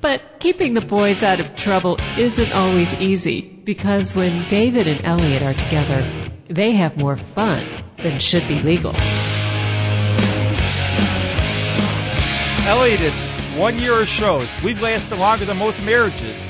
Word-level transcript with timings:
But 0.00 0.40
keeping 0.40 0.72
the 0.72 0.80
boys 0.80 1.22
out 1.22 1.40
of 1.40 1.54
trouble 1.54 1.98
isn't 2.16 2.52
always 2.52 2.94
easy 2.94 3.42
because 3.42 4.16
when 4.16 4.48
David 4.48 4.88
and 4.88 5.04
Elliot 5.04 5.42
are 5.42 5.52
together, 5.52 6.30
they 6.48 6.72
have 6.72 6.96
more 6.96 7.16
fun 7.16 7.66
than 7.98 8.18
should 8.18 8.48
be 8.48 8.60
legal. 8.60 8.94
Elliot, 12.66 13.00
it's 13.02 13.30
one 13.58 13.78
year 13.78 14.00
of 14.00 14.08
shows. 14.08 14.48
We've 14.64 14.80
lasted 14.80 15.18
longer 15.18 15.44
than 15.44 15.58
most 15.58 15.84
marriages. 15.84 16.42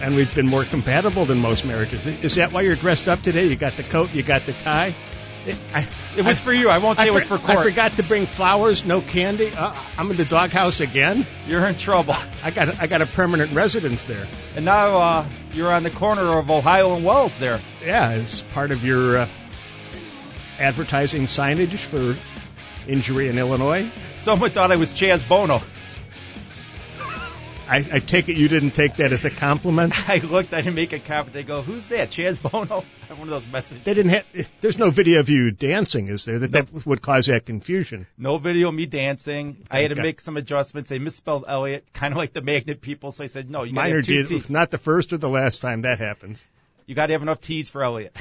And 0.00 0.14
we've 0.14 0.32
been 0.34 0.46
more 0.46 0.64
compatible 0.64 1.24
than 1.24 1.38
most 1.38 1.64
marriages. 1.64 2.06
Is 2.06 2.36
that 2.36 2.52
why 2.52 2.60
you're 2.60 2.76
dressed 2.76 3.08
up 3.08 3.20
today? 3.22 3.46
You 3.46 3.56
got 3.56 3.72
the 3.72 3.82
coat, 3.82 4.14
you 4.14 4.22
got 4.22 4.46
the 4.46 4.52
tie. 4.52 4.94
It, 5.46 5.56
I, 5.74 5.86
it 6.16 6.24
was 6.24 6.40
I, 6.40 6.42
for 6.42 6.52
you. 6.52 6.70
I 6.70 6.78
won't 6.78 6.98
say 6.98 7.04
I 7.04 7.06
it 7.08 7.12
was 7.12 7.26
for 7.26 7.38
court. 7.38 7.58
I 7.58 7.62
forgot 7.64 7.92
to 7.92 8.02
bring 8.02 8.26
flowers, 8.26 8.84
no 8.84 9.00
candy. 9.00 9.52
Uh, 9.54 9.74
I'm 9.98 10.10
in 10.10 10.16
the 10.16 10.24
doghouse 10.24 10.80
again. 10.80 11.26
You're 11.46 11.66
in 11.66 11.76
trouble. 11.76 12.14
I 12.42 12.50
got 12.50 12.80
I 12.80 12.86
got 12.86 13.02
a 13.02 13.06
permanent 13.06 13.52
residence 13.52 14.04
there. 14.04 14.26
And 14.56 14.64
now 14.64 14.96
uh, 14.96 15.26
you're 15.52 15.72
on 15.72 15.82
the 15.82 15.90
corner 15.90 16.38
of 16.38 16.50
Ohio 16.50 16.94
and 16.94 17.04
Wells 17.04 17.38
there. 17.38 17.60
Yeah, 17.84 18.12
it's 18.12 18.40
part 18.42 18.70
of 18.70 18.84
your 18.84 19.18
uh, 19.18 19.28
advertising 20.58 21.24
signage 21.24 21.78
for 21.78 22.16
injury 22.88 23.28
in 23.28 23.38
Illinois. 23.38 23.90
Someone 24.16 24.50
thought 24.50 24.72
I 24.72 24.76
was 24.76 24.92
Chaz 24.92 25.26
Bono. 25.26 25.60
I, 27.68 27.76
I, 27.76 27.98
take 27.98 28.28
it 28.28 28.36
you 28.36 28.48
didn't 28.48 28.72
take 28.72 28.96
that 28.96 29.12
as 29.12 29.24
a 29.24 29.30
compliment. 29.30 29.94
I 30.08 30.18
looked. 30.18 30.52
I 30.52 30.58
didn't 30.58 30.74
make 30.74 30.92
a 30.92 30.98
comment. 30.98 31.32
They 31.32 31.42
go, 31.42 31.62
"Who's 31.62 31.88
that? 31.88 32.10
Chaz 32.10 32.40
Bono?" 32.40 32.84
One 33.08 33.20
of 33.22 33.28
those 33.28 33.46
messages. 33.46 33.84
They 33.84 33.94
didn't 33.94 34.10
have. 34.10 34.48
There's 34.60 34.78
no 34.78 34.90
video 34.90 35.20
of 35.20 35.28
you 35.28 35.50
dancing, 35.50 36.08
is 36.08 36.24
there? 36.24 36.40
That 36.40 36.50
no. 36.50 36.62
that 36.62 36.86
would 36.86 37.00
cause 37.00 37.26
that 37.26 37.46
confusion. 37.46 38.06
No 38.18 38.38
video 38.38 38.68
of 38.68 38.74
me 38.74 38.86
dancing. 38.86 39.66
I 39.70 39.80
had 39.80 39.94
to 39.94 40.02
make 40.02 40.20
some 40.20 40.36
adjustments. 40.36 40.90
They 40.90 40.98
misspelled 40.98 41.44
Elliot, 41.46 41.86
kind 41.92 42.12
of 42.12 42.18
like 42.18 42.32
the 42.32 42.42
magnet 42.42 42.80
people. 42.80 43.12
So 43.12 43.24
I 43.24 43.28
said, 43.28 43.50
"No, 43.50 43.62
you 43.62 43.72
got 43.72 43.86
to 43.86 43.96
have 43.96 44.04
two 44.04 44.24
T's." 44.24 44.50
Not 44.50 44.70
the 44.70 44.78
first 44.78 45.12
or 45.12 45.18
the 45.18 45.28
last 45.28 45.62
time 45.62 45.82
that 45.82 45.98
happens. 45.98 46.46
You 46.86 46.94
got 46.94 47.06
to 47.06 47.12
have 47.12 47.22
enough 47.22 47.40
T's 47.40 47.70
for 47.70 47.82
Elliot 47.82 48.14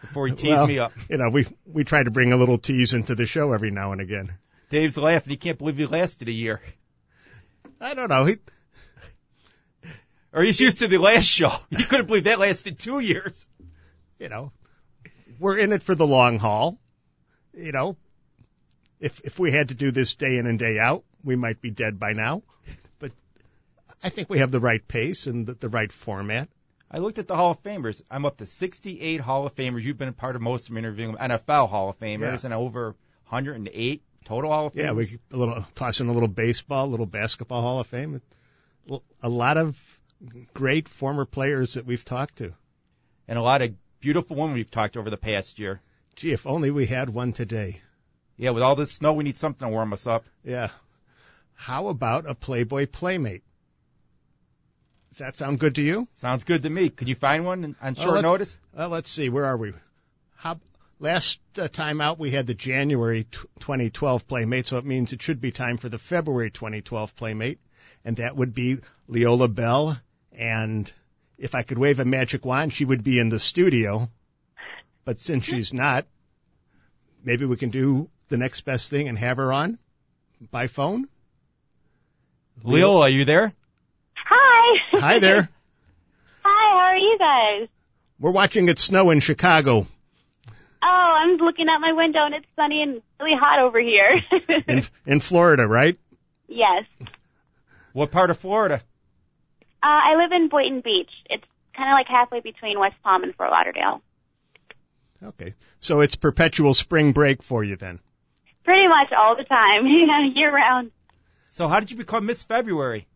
before 0.00 0.26
he 0.26 0.34
tees 0.34 0.50
well, 0.50 0.66
me 0.66 0.78
up. 0.78 0.92
You 1.08 1.18
know, 1.18 1.28
we 1.28 1.46
we 1.66 1.84
try 1.84 2.02
to 2.02 2.10
bring 2.10 2.32
a 2.32 2.36
little 2.36 2.58
tease 2.58 2.94
into 2.94 3.14
the 3.14 3.26
show 3.26 3.52
every 3.52 3.70
now 3.70 3.92
and 3.92 4.00
again. 4.00 4.34
Dave's 4.70 4.98
laughing. 4.98 5.30
He 5.30 5.36
can't 5.36 5.58
believe 5.58 5.76
he 5.76 5.86
lasted 5.86 6.28
a 6.28 6.32
year. 6.32 6.60
I 7.80 7.94
don't 7.94 8.08
know. 8.08 8.24
He 8.24 8.36
or 10.32 10.42
he's 10.42 10.60
used 10.60 10.80
to 10.80 10.88
the 10.88 10.98
last 10.98 11.24
show. 11.24 11.50
He 11.70 11.82
couldn't 11.82 12.06
believe 12.06 12.24
that 12.24 12.38
lasted 12.38 12.78
two 12.78 13.00
years. 13.00 13.46
You 14.18 14.28
know, 14.28 14.52
we're 15.38 15.58
in 15.58 15.72
it 15.72 15.82
for 15.82 15.94
the 15.94 16.06
long 16.06 16.38
haul. 16.38 16.78
You 17.54 17.72
know, 17.72 17.96
if 19.00 19.20
if 19.20 19.38
we 19.38 19.50
had 19.50 19.70
to 19.70 19.74
do 19.74 19.90
this 19.90 20.14
day 20.14 20.38
in 20.38 20.46
and 20.46 20.58
day 20.58 20.78
out, 20.78 21.04
we 21.24 21.36
might 21.36 21.60
be 21.60 21.70
dead 21.70 21.98
by 21.98 22.12
now. 22.12 22.42
But 22.98 23.12
I 24.02 24.10
think 24.10 24.30
we 24.30 24.38
have 24.38 24.50
the 24.50 24.60
right 24.60 24.86
pace 24.86 25.26
and 25.26 25.46
the, 25.46 25.54
the 25.54 25.68
right 25.68 25.90
format. 25.90 26.48
I 26.90 26.98
looked 26.98 27.18
at 27.18 27.26
the 27.26 27.34
Hall 27.34 27.50
of 27.50 27.62
Famers. 27.62 28.02
I'm 28.10 28.24
up 28.24 28.36
to 28.38 28.46
68 28.46 29.20
Hall 29.20 29.46
of 29.46 29.54
Famers. 29.54 29.82
You've 29.82 29.98
been 29.98 30.08
a 30.08 30.12
part 30.12 30.36
of 30.36 30.42
most 30.42 30.62
of 30.62 30.68
them 30.68 30.78
interviewing 30.78 31.16
NFL 31.16 31.68
Hall 31.68 31.88
of 31.88 31.98
Famers 31.98 32.20
yeah. 32.42 32.46
and 32.46 32.54
over 32.54 32.94
108 33.28 34.02
total 34.26 34.50
Hall 34.50 34.66
of 34.66 34.74
Famers. 34.74 34.76
Yeah, 34.76 34.92
we 34.92 35.18
a 35.32 35.36
little 35.36 35.66
toss 35.74 36.00
in 36.00 36.08
a 36.08 36.12
little 36.12 36.28
baseball, 36.28 36.84
a 36.84 36.90
little 36.90 37.06
basketball 37.06 37.62
Hall 37.62 37.80
of 37.80 37.86
Fame. 37.86 38.20
A 39.22 39.28
lot 39.28 39.56
of 39.56 39.80
great 40.52 40.88
former 40.88 41.24
players 41.24 41.74
that 41.74 41.86
we've 41.86 42.04
talked 42.04 42.36
to. 42.36 42.52
And 43.28 43.38
a 43.38 43.42
lot 43.42 43.62
of 43.62 43.74
beautiful 44.00 44.36
women 44.36 44.54
we've 44.54 44.70
talked 44.70 44.94
to 44.94 45.00
over 45.00 45.10
the 45.10 45.16
past 45.16 45.58
year. 45.58 45.80
Gee, 46.16 46.32
if 46.32 46.46
only 46.46 46.70
we 46.70 46.86
had 46.86 47.10
one 47.10 47.32
today. 47.32 47.80
Yeah, 48.36 48.50
with 48.50 48.62
all 48.62 48.76
this 48.76 48.92
snow, 48.92 49.14
we 49.14 49.24
need 49.24 49.36
something 49.36 49.66
to 49.66 49.72
warm 49.72 49.92
us 49.92 50.06
up. 50.06 50.26
Yeah. 50.44 50.68
How 51.54 51.88
about 51.88 52.28
a 52.28 52.34
Playboy 52.34 52.86
Playmate? 52.86 53.42
Does 55.10 55.18
that 55.18 55.36
sound 55.36 55.58
good 55.58 55.76
to 55.76 55.82
you? 55.82 56.06
Sounds 56.12 56.44
good 56.44 56.62
to 56.62 56.70
me. 56.70 56.90
Could 56.90 57.08
you 57.08 57.14
find 57.14 57.46
one 57.46 57.74
on 57.80 57.94
short 57.94 58.18
uh, 58.18 58.20
notice? 58.20 58.58
Uh, 58.76 58.88
let's 58.88 59.10
see. 59.10 59.30
Where 59.30 59.46
are 59.46 59.56
we? 59.56 59.72
How, 60.36 60.60
last 60.98 61.40
uh, 61.58 61.68
time 61.68 62.00
out, 62.00 62.18
we 62.18 62.30
had 62.30 62.46
the 62.46 62.54
January 62.54 63.24
t- 63.24 63.38
2012 63.60 64.26
Playmate, 64.26 64.66
so 64.66 64.78
it 64.78 64.84
means 64.84 65.12
it 65.12 65.22
should 65.22 65.40
be 65.40 65.52
time 65.52 65.76
for 65.76 65.88
the 65.88 65.98
February 65.98 66.50
2012 66.50 67.14
Playmate, 67.16 67.58
and 68.04 68.16
that 68.16 68.36
would 68.36 68.54
be 68.54 68.78
Leola 69.08 69.48
Bell 69.48 69.98
and 70.32 70.92
if 71.38 71.54
I 71.54 71.62
could 71.62 71.78
wave 71.78 72.00
a 72.00 72.04
magic 72.04 72.44
wand, 72.44 72.72
she 72.72 72.84
would 72.84 73.02
be 73.02 73.18
in 73.18 73.28
the 73.28 73.38
studio. 73.38 74.10
But 75.04 75.20
since 75.20 75.44
she's 75.44 75.72
not, 75.72 76.06
maybe 77.24 77.46
we 77.46 77.56
can 77.56 77.70
do 77.70 78.08
the 78.28 78.36
next 78.36 78.62
best 78.62 78.90
thing 78.90 79.08
and 79.08 79.18
have 79.18 79.36
her 79.36 79.52
on 79.52 79.78
by 80.50 80.66
phone. 80.66 81.08
Leo, 82.64 83.00
are 83.00 83.08
you 83.08 83.24
there? 83.24 83.52
Hi. 84.14 84.98
Hi 84.98 85.18
there. 85.18 85.42
Hi, 86.42 86.72
how 86.72 86.78
are 86.78 86.96
you 86.96 87.18
guys? 87.18 87.68
We're 88.18 88.30
watching 88.30 88.68
it 88.68 88.78
snow 88.78 89.10
in 89.10 89.20
Chicago. 89.20 89.86
Oh, 90.88 91.12
I'm 91.16 91.36
looking 91.38 91.66
out 91.68 91.80
my 91.80 91.92
window 91.92 92.20
and 92.24 92.34
it's 92.34 92.46
sunny 92.54 92.80
and 92.80 93.02
really 93.20 93.36
hot 93.36 93.58
over 93.58 93.80
here. 93.80 94.20
in, 94.68 94.82
in 95.04 95.20
Florida, 95.20 95.66
right? 95.66 95.98
Yes. 96.46 96.84
What 97.92 98.12
part 98.12 98.30
of 98.30 98.38
Florida? 98.38 98.82
Uh, 99.82 99.86
I 99.86 100.14
live 100.16 100.30
in 100.30 100.48
Boynton 100.48 100.82
Beach. 100.82 101.10
It's 101.28 101.44
kind 101.76 101.90
of 101.90 101.94
like 101.94 102.06
halfway 102.06 102.40
between 102.40 102.78
West 102.78 102.94
Palm 103.02 103.24
and 103.24 103.34
Fort 103.34 103.50
Lauderdale. 103.50 104.00
Okay. 105.22 105.54
So 105.80 106.02
it's 106.02 106.14
perpetual 106.14 106.72
spring 106.72 107.12
break 107.12 107.42
for 107.42 107.64
you 107.64 107.74
then? 107.74 107.98
Pretty 108.64 108.86
much 108.86 109.12
all 109.12 109.36
the 109.36 109.44
time, 109.44 109.86
yeah, 109.86 110.28
year 110.34 110.54
round. 110.54 110.92
So 111.48 111.66
how 111.66 111.80
did 111.80 111.90
you 111.90 111.96
become 111.96 112.26
Miss 112.26 112.44
February? 112.44 113.08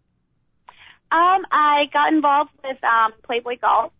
Um, 1.13 1.45
I 1.53 1.85
got 1.93 2.13
involved 2.13 2.51
with 2.65 2.83
um 2.83 3.13
Playboy 3.23 3.59
Golf 3.61 3.93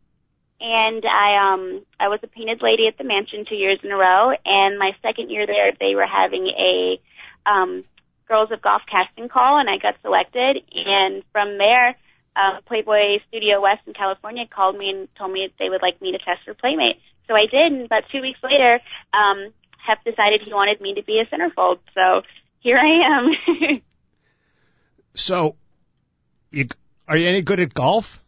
and 0.61 1.05
I 1.05 1.55
um 1.55 1.83
I 1.99 2.09
was 2.09 2.21
a 2.23 2.27
painted 2.27 2.61
lady 2.63 2.87
at 2.87 2.99
the 2.99 3.05
mansion 3.05 3.45
two 3.49 3.57
years 3.57 3.79
in 3.83 3.91
a 3.91 3.97
row 3.97 4.33
and 4.45 4.79
my 4.79 4.93
second 5.03 5.31
year 5.31 5.47
there 5.47 5.73
they 5.81 5.95
were 5.95 6.07
having 6.07 6.47
a 6.49 7.01
um 7.47 7.85
girls 8.29 8.51
of 8.53 8.63
golf 8.63 8.83
casting 8.91 9.29
call 9.29 9.59
and 9.59 9.69
I 9.69 9.79
got 9.79 9.97
selected 10.03 10.63
and 10.73 11.23
from 11.33 11.59
there 11.59 11.97
um, 12.37 12.61
Playboy 12.67 13.19
Studio 13.29 13.61
West 13.61 13.83
in 13.87 13.95
California 13.95 14.45
called 14.49 14.77
me 14.77 14.89
and 14.91 15.09
told 15.17 15.33
me 15.33 15.49
they 15.59 15.69
would 15.69 15.83
like 15.83 16.01
me 16.01 16.13
to 16.13 16.19
test 16.19 16.45
for 16.45 16.55
Playmate. 16.55 17.01
So 17.27 17.35
I 17.35 17.47
did, 17.51 17.73
and 17.73 17.85
about 17.85 18.05
two 18.11 18.21
weeks 18.21 18.39
later, 18.43 18.81
um, 19.13 19.53
Hef 19.85 19.99
decided 20.05 20.43
he 20.45 20.53
wanted 20.53 20.81
me 20.81 20.95
to 20.95 21.03
be 21.03 21.21
a 21.21 21.27
centerfold. 21.27 21.79
So 21.95 22.23
here 22.61 22.79
I 22.79 23.19
am. 23.19 23.83
so, 25.15 25.57
you, 26.51 26.69
are 27.09 27.17
you 27.17 27.29
any 27.29 27.43
good 27.43 27.61
at 27.61 27.75
golf? 27.75 28.20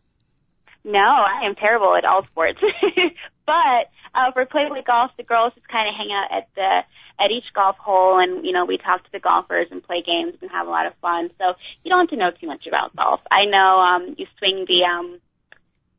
No, 0.85 0.99
I 0.99 1.47
am 1.47 1.55
terrible 1.55 1.95
at 1.97 2.05
all 2.05 2.25
sports. 2.27 2.59
but 3.47 3.91
uh, 4.15 4.33
for 4.33 4.47
Playboy 4.47 4.83
Golf, 4.87 5.13
the 5.17 5.23
girls 5.23 5.53
just 5.55 5.69
kind 5.69 5.89
of 5.89 5.95
hang 5.95 6.11
out 6.11 6.37
at 6.37 6.49
the 6.55 6.83
at 7.21 7.31
each 7.31 7.53
golf 7.55 7.77
hole 7.79 8.19
and, 8.19 8.45
you 8.45 8.53
know, 8.53 8.65
we 8.65 8.79
talk 8.79 9.05
to 9.05 9.13
the 9.13 9.21
golfers 9.21 9.69
and 9.71 9.83
play 9.83 10.03
games 10.05 10.35
and 10.41 10.51
have 10.51 10.67
a 10.67 10.71
lot 10.71 10.87
of 10.87 10.95
fun. 11.01 11.31
So 11.39 11.55
you 11.85 11.91
don't 11.91 12.01
have 12.01 12.11
to 12.11 12.17
know 12.17 12.31
too 12.31 12.47
much 12.47 12.67
about 12.67 12.97
golf. 12.97 13.21
I 13.31 13.45
know, 13.45 13.79
um, 13.79 14.15
you 14.19 14.27
swing 14.39 14.65
the, 14.67 14.85
um, 14.85 15.21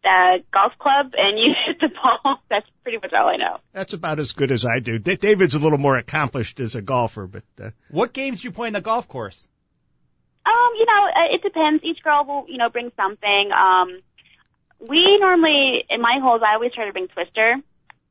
the 0.04 0.44
golf 0.52 0.74
club 0.80 1.14
and 1.16 1.40
you 1.40 1.54
hit 1.68 1.80
the 1.80 1.90
ball. 1.90 2.42
That's 2.50 2.66
pretty 2.82 2.98
much 2.98 3.14
all 3.14 3.30
I 3.30 3.38
know. 3.38 3.58
That's 3.72 3.94
about 3.94 4.20
as 4.20 4.34
good 4.34 4.52
as 4.52 4.66
I 4.66 4.80
do. 4.80 5.00
D- 5.00 5.16
David's 5.16 5.56
a 5.56 5.60
little 5.60 5.78
more 5.78 5.98
accomplished 5.98 6.60
as 6.60 6.76
a 6.76 6.82
golfer, 6.82 7.28
but, 7.28 7.44
uh, 7.62 7.70
what 7.90 8.14
games 8.14 8.42
do 8.42 8.48
you 8.48 8.52
play 8.52 8.68
in 8.68 8.74
the 8.74 8.82
golf 8.82 9.08
course? 9.08 9.48
Um, 10.46 10.72
you 10.78 10.86
know, 10.86 11.08
uh, 11.16 11.36
it 11.36 11.42
depends. 11.42 11.84
Each 11.86 12.04
girl 12.04 12.26
will, 12.26 12.46
you 12.50 12.58
know, 12.58 12.70
bring 12.70 12.92
something. 12.98 13.50
Um, 13.54 14.02
we 14.88 15.18
normally, 15.20 15.86
in 15.90 16.02
my 16.02 16.20
holes, 16.22 16.42
I 16.46 16.56
always 16.56 16.74
try 16.74 16.86
to 16.86 16.92
bring 16.92 17.08
Twister 17.08 17.56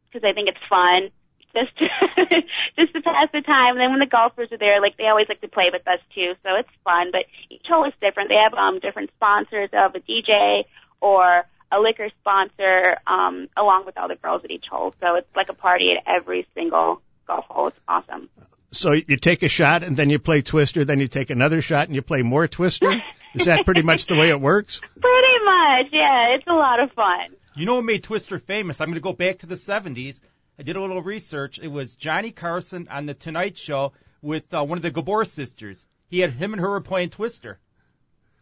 because 0.08 0.26
I 0.26 0.32
think 0.32 0.48
it's 0.48 0.64
fun 0.68 1.10
just 1.52 1.76
to, 1.78 1.86
just 2.78 2.92
to 2.94 3.02
pass 3.02 3.28
the 3.32 3.42
time. 3.42 3.76
And 3.76 3.80
then 3.80 3.90
when 3.90 4.00
the 4.00 4.06
golfers 4.06 4.50
are 4.52 4.58
there, 4.58 4.80
like 4.80 4.96
they 4.96 5.06
always 5.06 5.28
like 5.28 5.40
to 5.42 5.48
play 5.48 5.68
with 5.72 5.86
us 5.86 6.00
too, 6.14 6.34
so 6.42 6.56
it's 6.56 6.68
fun. 6.84 7.10
But 7.12 7.26
each 7.50 7.66
hole 7.68 7.84
is 7.84 7.92
different. 8.00 8.30
They 8.30 8.40
have 8.40 8.54
um 8.54 8.80
different 8.80 9.10
sponsors 9.16 9.70
of 9.72 9.94
a 9.94 10.00
DJ 10.00 10.64
or 11.00 11.44
a 11.70 11.80
liquor 11.80 12.08
sponsor, 12.20 12.96
um, 13.06 13.48
along 13.56 13.86
with 13.86 13.96
all 13.96 14.08
the 14.08 14.16
girls 14.16 14.42
at 14.44 14.50
each 14.50 14.66
hole. 14.70 14.94
So 15.00 15.16
it's 15.16 15.28
like 15.34 15.48
a 15.48 15.54
party 15.54 15.92
at 15.96 16.04
every 16.06 16.46
single 16.54 17.00
golf 17.26 17.46
hole. 17.48 17.68
It's 17.68 17.78
awesome. 17.88 18.28
So 18.72 18.92
you 18.92 19.16
take 19.16 19.42
a 19.42 19.48
shot 19.48 19.82
and 19.82 19.96
then 19.96 20.08
you 20.08 20.18
play 20.18 20.42
Twister, 20.42 20.84
then 20.84 21.00
you 21.00 21.08
take 21.08 21.30
another 21.30 21.60
shot 21.60 21.86
and 21.88 21.94
you 21.94 22.02
play 22.02 22.22
more 22.22 22.48
Twister. 22.48 22.90
Is 23.34 23.46
that 23.46 23.64
pretty 23.64 23.82
much 23.82 24.06
the 24.06 24.16
way 24.16 24.28
it 24.28 24.40
works? 24.40 24.80
Pretty 25.00 25.44
much, 25.44 25.86
yeah. 25.92 26.34
It's 26.36 26.46
a 26.46 26.52
lot 26.52 26.80
of 26.80 26.92
fun. 26.92 27.36
You 27.54 27.66
know 27.66 27.76
what 27.76 27.84
made 27.84 28.02
Twister 28.02 28.38
famous? 28.38 28.80
I'm 28.80 28.88
going 28.88 28.94
to 28.94 29.00
go 29.00 29.12
back 29.12 29.38
to 29.38 29.46
the 29.46 29.54
70s. 29.54 30.20
I 30.58 30.62
did 30.62 30.76
a 30.76 30.80
little 30.80 31.02
research. 31.02 31.58
It 31.58 31.68
was 31.68 31.94
Johnny 31.94 32.30
Carson 32.30 32.88
on 32.90 33.06
the 33.06 33.14
Tonight 33.14 33.56
Show 33.56 33.92
with 34.20 34.52
uh, 34.52 34.62
one 34.64 34.78
of 34.78 34.82
the 34.82 34.90
Gabor 34.90 35.24
sisters. 35.24 35.86
He 36.08 36.20
had 36.20 36.30
him 36.32 36.52
and 36.52 36.60
her 36.60 36.70
were 36.70 36.80
playing 36.80 37.10
Twister. 37.10 37.58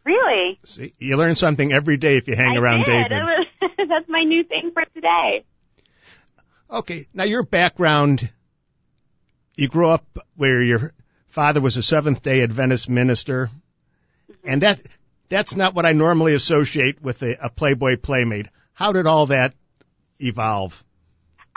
Really? 0.04 0.58
See, 0.64 0.92
you 0.98 1.16
learn 1.16 1.36
something 1.36 1.72
every 1.72 1.96
day 1.96 2.16
if 2.16 2.26
you 2.26 2.34
hang 2.34 2.56
I 2.56 2.60
around 2.60 2.84
did. 2.84 3.08
David. 3.08 3.46
That's 3.88 4.08
my 4.08 4.24
new 4.24 4.44
thing 4.44 4.70
for 4.72 4.84
today. 4.94 5.44
Okay, 6.70 7.06
now 7.12 7.24
your 7.24 7.42
background, 7.42 8.30
you 9.56 9.68
grew 9.68 9.88
up 9.88 10.04
where 10.36 10.62
your 10.62 10.92
father 11.28 11.60
was 11.60 11.76
a 11.76 11.82
Seventh 11.82 12.22
Day 12.22 12.42
Adventist 12.42 12.88
minister, 12.88 13.50
and 14.44 14.62
that 14.62 14.80
that's 15.28 15.56
not 15.56 15.74
what 15.74 15.86
I 15.86 15.92
normally 15.92 16.34
associate 16.34 17.00
with 17.00 17.22
a, 17.22 17.36
a 17.40 17.50
Playboy 17.50 17.96
playmate. 17.96 18.48
How 18.74 18.92
did 18.92 19.06
all 19.06 19.26
that 19.26 19.54
evolve? 20.18 20.84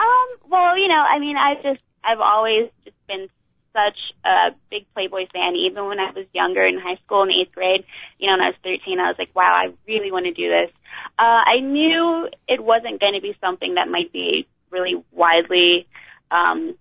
Um, 0.00 0.50
well, 0.50 0.78
you 0.78 0.88
know, 0.88 1.02
I 1.02 1.18
mean, 1.18 1.36
I've 1.36 1.62
just, 1.62 1.82
I've 2.02 2.20
always 2.20 2.70
just 2.84 2.96
been 3.06 3.28
such 3.72 3.98
a 4.24 4.54
big 4.70 4.86
Playboy 4.94 5.26
fan. 5.32 5.56
Even 5.56 5.86
when 5.86 5.98
I 5.98 6.12
was 6.12 6.26
younger 6.32 6.64
in 6.64 6.78
high 6.78 6.96
school 7.04 7.24
in 7.24 7.30
eighth 7.30 7.52
grade, 7.52 7.84
you 8.18 8.28
know, 8.28 8.34
when 8.34 8.42
I 8.42 8.48
was 8.50 8.56
13, 8.62 9.00
I 9.00 9.08
was 9.08 9.16
like, 9.18 9.34
wow, 9.34 9.52
I 9.52 9.72
really 9.86 10.12
want 10.12 10.26
to 10.26 10.32
do 10.32 10.48
this. 10.48 10.70
Uh, 11.18 11.42
I 11.44 11.60
knew 11.60 12.28
it 12.48 12.62
wasn't 12.62 13.00
going 13.00 13.14
to 13.14 13.20
be 13.20 13.36
something 13.40 13.74
that 13.74 13.88
might 13.88 14.12
be 14.12 14.46
really 14.70 15.02
widely, 15.12 15.86
um, 16.30 16.76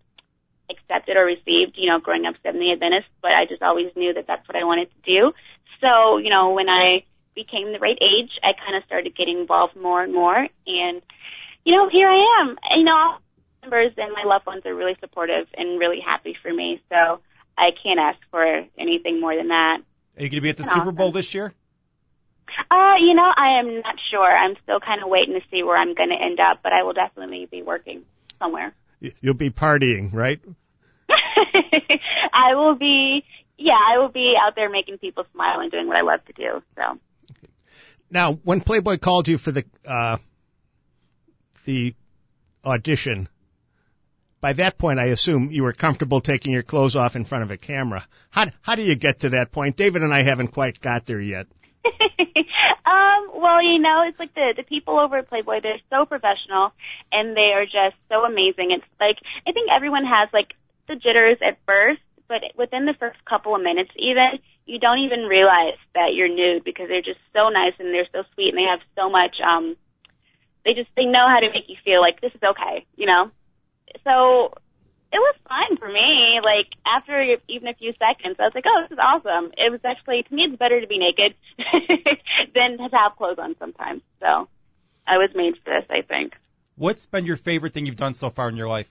accepted 0.69 1.17
or 1.17 1.25
received, 1.25 1.75
you 1.75 1.87
know, 1.87 1.99
growing 1.99 2.25
up 2.25 2.35
Seventh 2.43 2.61
Day 2.61 2.71
Adventist, 2.71 3.07
but 3.21 3.31
I 3.31 3.45
just 3.45 3.61
always 3.61 3.91
knew 3.95 4.13
that 4.13 4.25
that's 4.27 4.47
what 4.47 4.55
I 4.55 4.63
wanted 4.63 4.89
to 4.89 5.01
do. 5.05 5.33
So, 5.81 6.17
you 6.17 6.29
know, 6.29 6.51
when 6.51 6.69
I 6.69 7.03
became 7.35 7.71
the 7.73 7.79
right 7.79 7.97
age, 8.01 8.31
I 8.43 8.51
kind 8.53 8.75
of 8.77 8.83
started 8.85 9.15
getting 9.15 9.39
involved 9.39 9.75
more 9.75 10.03
and 10.03 10.13
more. 10.13 10.37
And, 10.37 11.01
you 11.65 11.75
know, 11.75 11.89
here 11.89 12.07
I 12.09 12.41
am. 12.41 12.57
You 12.77 12.83
know, 12.83 12.95
all 12.95 13.19
members 13.63 13.91
and 13.97 14.11
my 14.13 14.23
loved 14.25 14.45
ones 14.45 14.63
are 14.65 14.75
really 14.75 14.95
supportive 14.99 15.47
and 15.57 15.79
really 15.79 15.99
happy 15.99 16.35
for 16.41 16.53
me. 16.53 16.81
So 16.89 17.19
I 17.57 17.69
can't 17.81 17.99
ask 17.99 18.19
for 18.31 18.43
anything 18.77 19.19
more 19.19 19.35
than 19.35 19.47
that. 19.49 19.77
Are 20.17 20.23
you 20.23 20.29
going 20.29 20.37
to 20.37 20.41
be 20.41 20.49
at 20.49 20.57
the 20.57 20.63
Awesome. 20.63 20.81
Super 20.81 20.91
Bowl 20.91 21.11
this 21.11 21.33
year? 21.33 21.53
Uh, 22.69 22.93
you 22.99 23.15
know, 23.15 23.31
I 23.35 23.59
am 23.59 23.81
not 23.81 23.95
sure. 24.11 24.25
I'm 24.25 24.55
still 24.63 24.79
kind 24.79 25.01
of 25.01 25.09
waiting 25.09 25.33
to 25.33 25.41
see 25.49 25.63
where 25.63 25.77
I'm 25.77 25.95
going 25.95 26.09
to 26.09 26.21
end 26.23 26.39
up, 26.39 26.59
but 26.61 26.71
I 26.71 26.83
will 26.83 26.93
definitely 26.93 27.47
be 27.49 27.63
working 27.63 28.03
somewhere. 28.37 28.73
Y- 29.01 29.13
You'll 29.21 29.33
be 29.33 29.49
partying, 29.49 30.13
right? 30.13 30.39
I 32.33 32.55
will 32.55 32.75
be, 32.75 33.23
yeah, 33.63 33.79
I 33.79 33.97
will 33.97 34.09
be 34.09 34.35
out 34.39 34.55
there 34.55 34.69
making 34.69 34.97
people 34.97 35.25
smile 35.33 35.61
and 35.61 35.71
doing 35.71 35.87
what 35.87 35.95
I 35.95 36.01
love 36.01 36.19
to 36.25 36.33
do. 36.33 36.61
So. 36.75 36.99
Now, 38.11 38.33
when 38.43 38.59
Playboy 38.59 38.97
called 38.97 39.27
you 39.27 39.37
for 39.37 39.51
the 39.51 39.63
uh, 39.87 40.17
the 41.63 41.95
audition, 42.65 43.29
by 44.41 44.51
that 44.53 44.77
point, 44.77 44.99
I 44.99 45.05
assume 45.05 45.49
you 45.49 45.63
were 45.63 45.71
comfortable 45.71 46.19
taking 46.19 46.51
your 46.51 46.63
clothes 46.63 46.97
off 46.97 47.15
in 47.15 47.23
front 47.23 47.45
of 47.45 47.51
a 47.51 47.57
camera. 47.57 48.05
How 48.31 48.47
how 48.61 48.75
do 48.75 48.81
you 48.81 48.95
get 48.95 49.21
to 49.21 49.29
that 49.29 49.53
point? 49.53 49.77
David 49.77 50.03
and 50.03 50.13
I 50.13 50.23
haven't 50.23 50.49
quite 50.49 50.81
got 50.81 51.05
there 51.05 51.21
yet. 51.21 51.47
um, 51.85 53.31
well, 53.33 53.63
you 53.63 53.79
know, 53.79 54.03
it's 54.07 54.19
like 54.19 54.33
the 54.35 54.53
the 54.57 54.63
people 54.63 54.99
over 54.99 55.19
at 55.19 55.29
Playboy, 55.29 55.61
they're 55.63 55.79
so 55.89 56.05
professional 56.05 56.73
and 57.13 57.35
they 57.35 57.53
are 57.55 57.63
just 57.63 57.95
so 58.09 58.25
amazing. 58.25 58.71
It's 58.71 58.85
like 58.99 59.15
I 59.47 59.53
think 59.53 59.69
everyone 59.73 60.03
has 60.03 60.27
like 60.33 60.53
the 60.89 60.95
jitters 60.95 61.37
at 61.41 61.57
first, 61.65 62.01
but 62.33 62.41
within 62.57 62.85
the 62.85 62.97
first 62.97 63.23
couple 63.25 63.55
of 63.55 63.61
minutes 63.61 63.91
even, 63.95 64.41
you 64.65 64.79
don't 64.79 65.05
even 65.05 65.29
realize 65.29 65.77
that 65.93 66.15
you're 66.15 66.33
nude 66.33 66.63
because 66.63 66.87
they're 66.89 67.05
just 67.05 67.21
so 67.31 67.49
nice 67.49 67.73
and 67.77 67.93
they're 67.93 68.09
so 68.11 68.23
sweet 68.33 68.49
and 68.49 68.57
they 68.57 68.65
have 68.65 68.81
so 68.97 69.07
much 69.09 69.37
um 69.45 69.75
they 70.65 70.73
just 70.73 70.89
they 70.95 71.05
know 71.05 71.27
how 71.29 71.39
to 71.39 71.53
make 71.53 71.67
you 71.67 71.75
feel 71.85 72.01
like 72.01 72.21
this 72.21 72.33
is 72.33 72.41
okay, 72.41 72.85
you 72.95 73.05
know? 73.05 73.29
So 74.03 74.53
it 75.11 75.21
was 75.21 75.35
fine 75.47 75.77
for 75.77 75.87
me. 75.87 76.39
Like 76.41 76.73
after 76.87 77.21
even 77.47 77.67
a 77.67 77.75
few 77.75 77.93
seconds, 78.01 78.37
I 78.39 78.49
was 78.49 78.55
like, 78.55 78.65
"Oh, 78.65 78.81
this 78.81 78.95
is 78.95 78.97
awesome." 78.97 79.51
It 79.57 79.69
was 79.69 79.81
actually 79.83 80.23
to 80.23 80.33
me, 80.33 80.43
it's 80.49 80.57
better 80.57 80.81
to 80.81 80.87
be 80.87 80.97
naked 80.97 81.35
than 82.55 82.77
to 82.79 82.89
have 82.97 83.15
clothes 83.17 83.37
on 83.37 83.55
sometimes. 83.59 84.01
So 84.19 84.47
I 85.05 85.17
was 85.17 85.29
made 85.35 85.53
for 85.63 85.69
this, 85.69 85.85
I 85.91 86.01
think. 86.01 86.33
What's 86.75 87.05
been 87.05 87.25
your 87.25 87.35
favorite 87.35 87.73
thing 87.73 87.85
you've 87.85 87.97
done 87.97 88.15
so 88.15 88.31
far 88.31 88.49
in 88.49 88.57
your 88.57 88.69
life? 88.69 88.89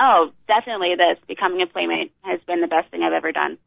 Oh, 0.00 0.30
definitely 0.48 0.94
this 0.96 1.18
becoming 1.26 1.62
a 1.62 1.66
playmate 1.66 2.12
has 2.22 2.40
been 2.46 2.60
the 2.60 2.66
best 2.66 2.90
thing 2.90 3.02
I've 3.02 3.12
ever 3.12 3.32
done. 3.32 3.58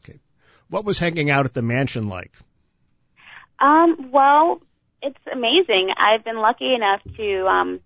Okay. 0.00 0.20
What 0.68 0.84
was 0.84 0.98
hanging 0.98 1.30
out 1.30 1.46
at 1.46 1.54
the 1.54 1.62
mansion 1.62 2.08
like? 2.08 2.32
Um, 3.58 4.10
well, 4.12 4.60
it's 5.02 5.18
amazing. 5.32 5.92
I've 5.96 6.24
been 6.24 6.38
lucky 6.38 6.74
enough 6.74 7.00
to 7.16 7.46
um, 7.46 7.80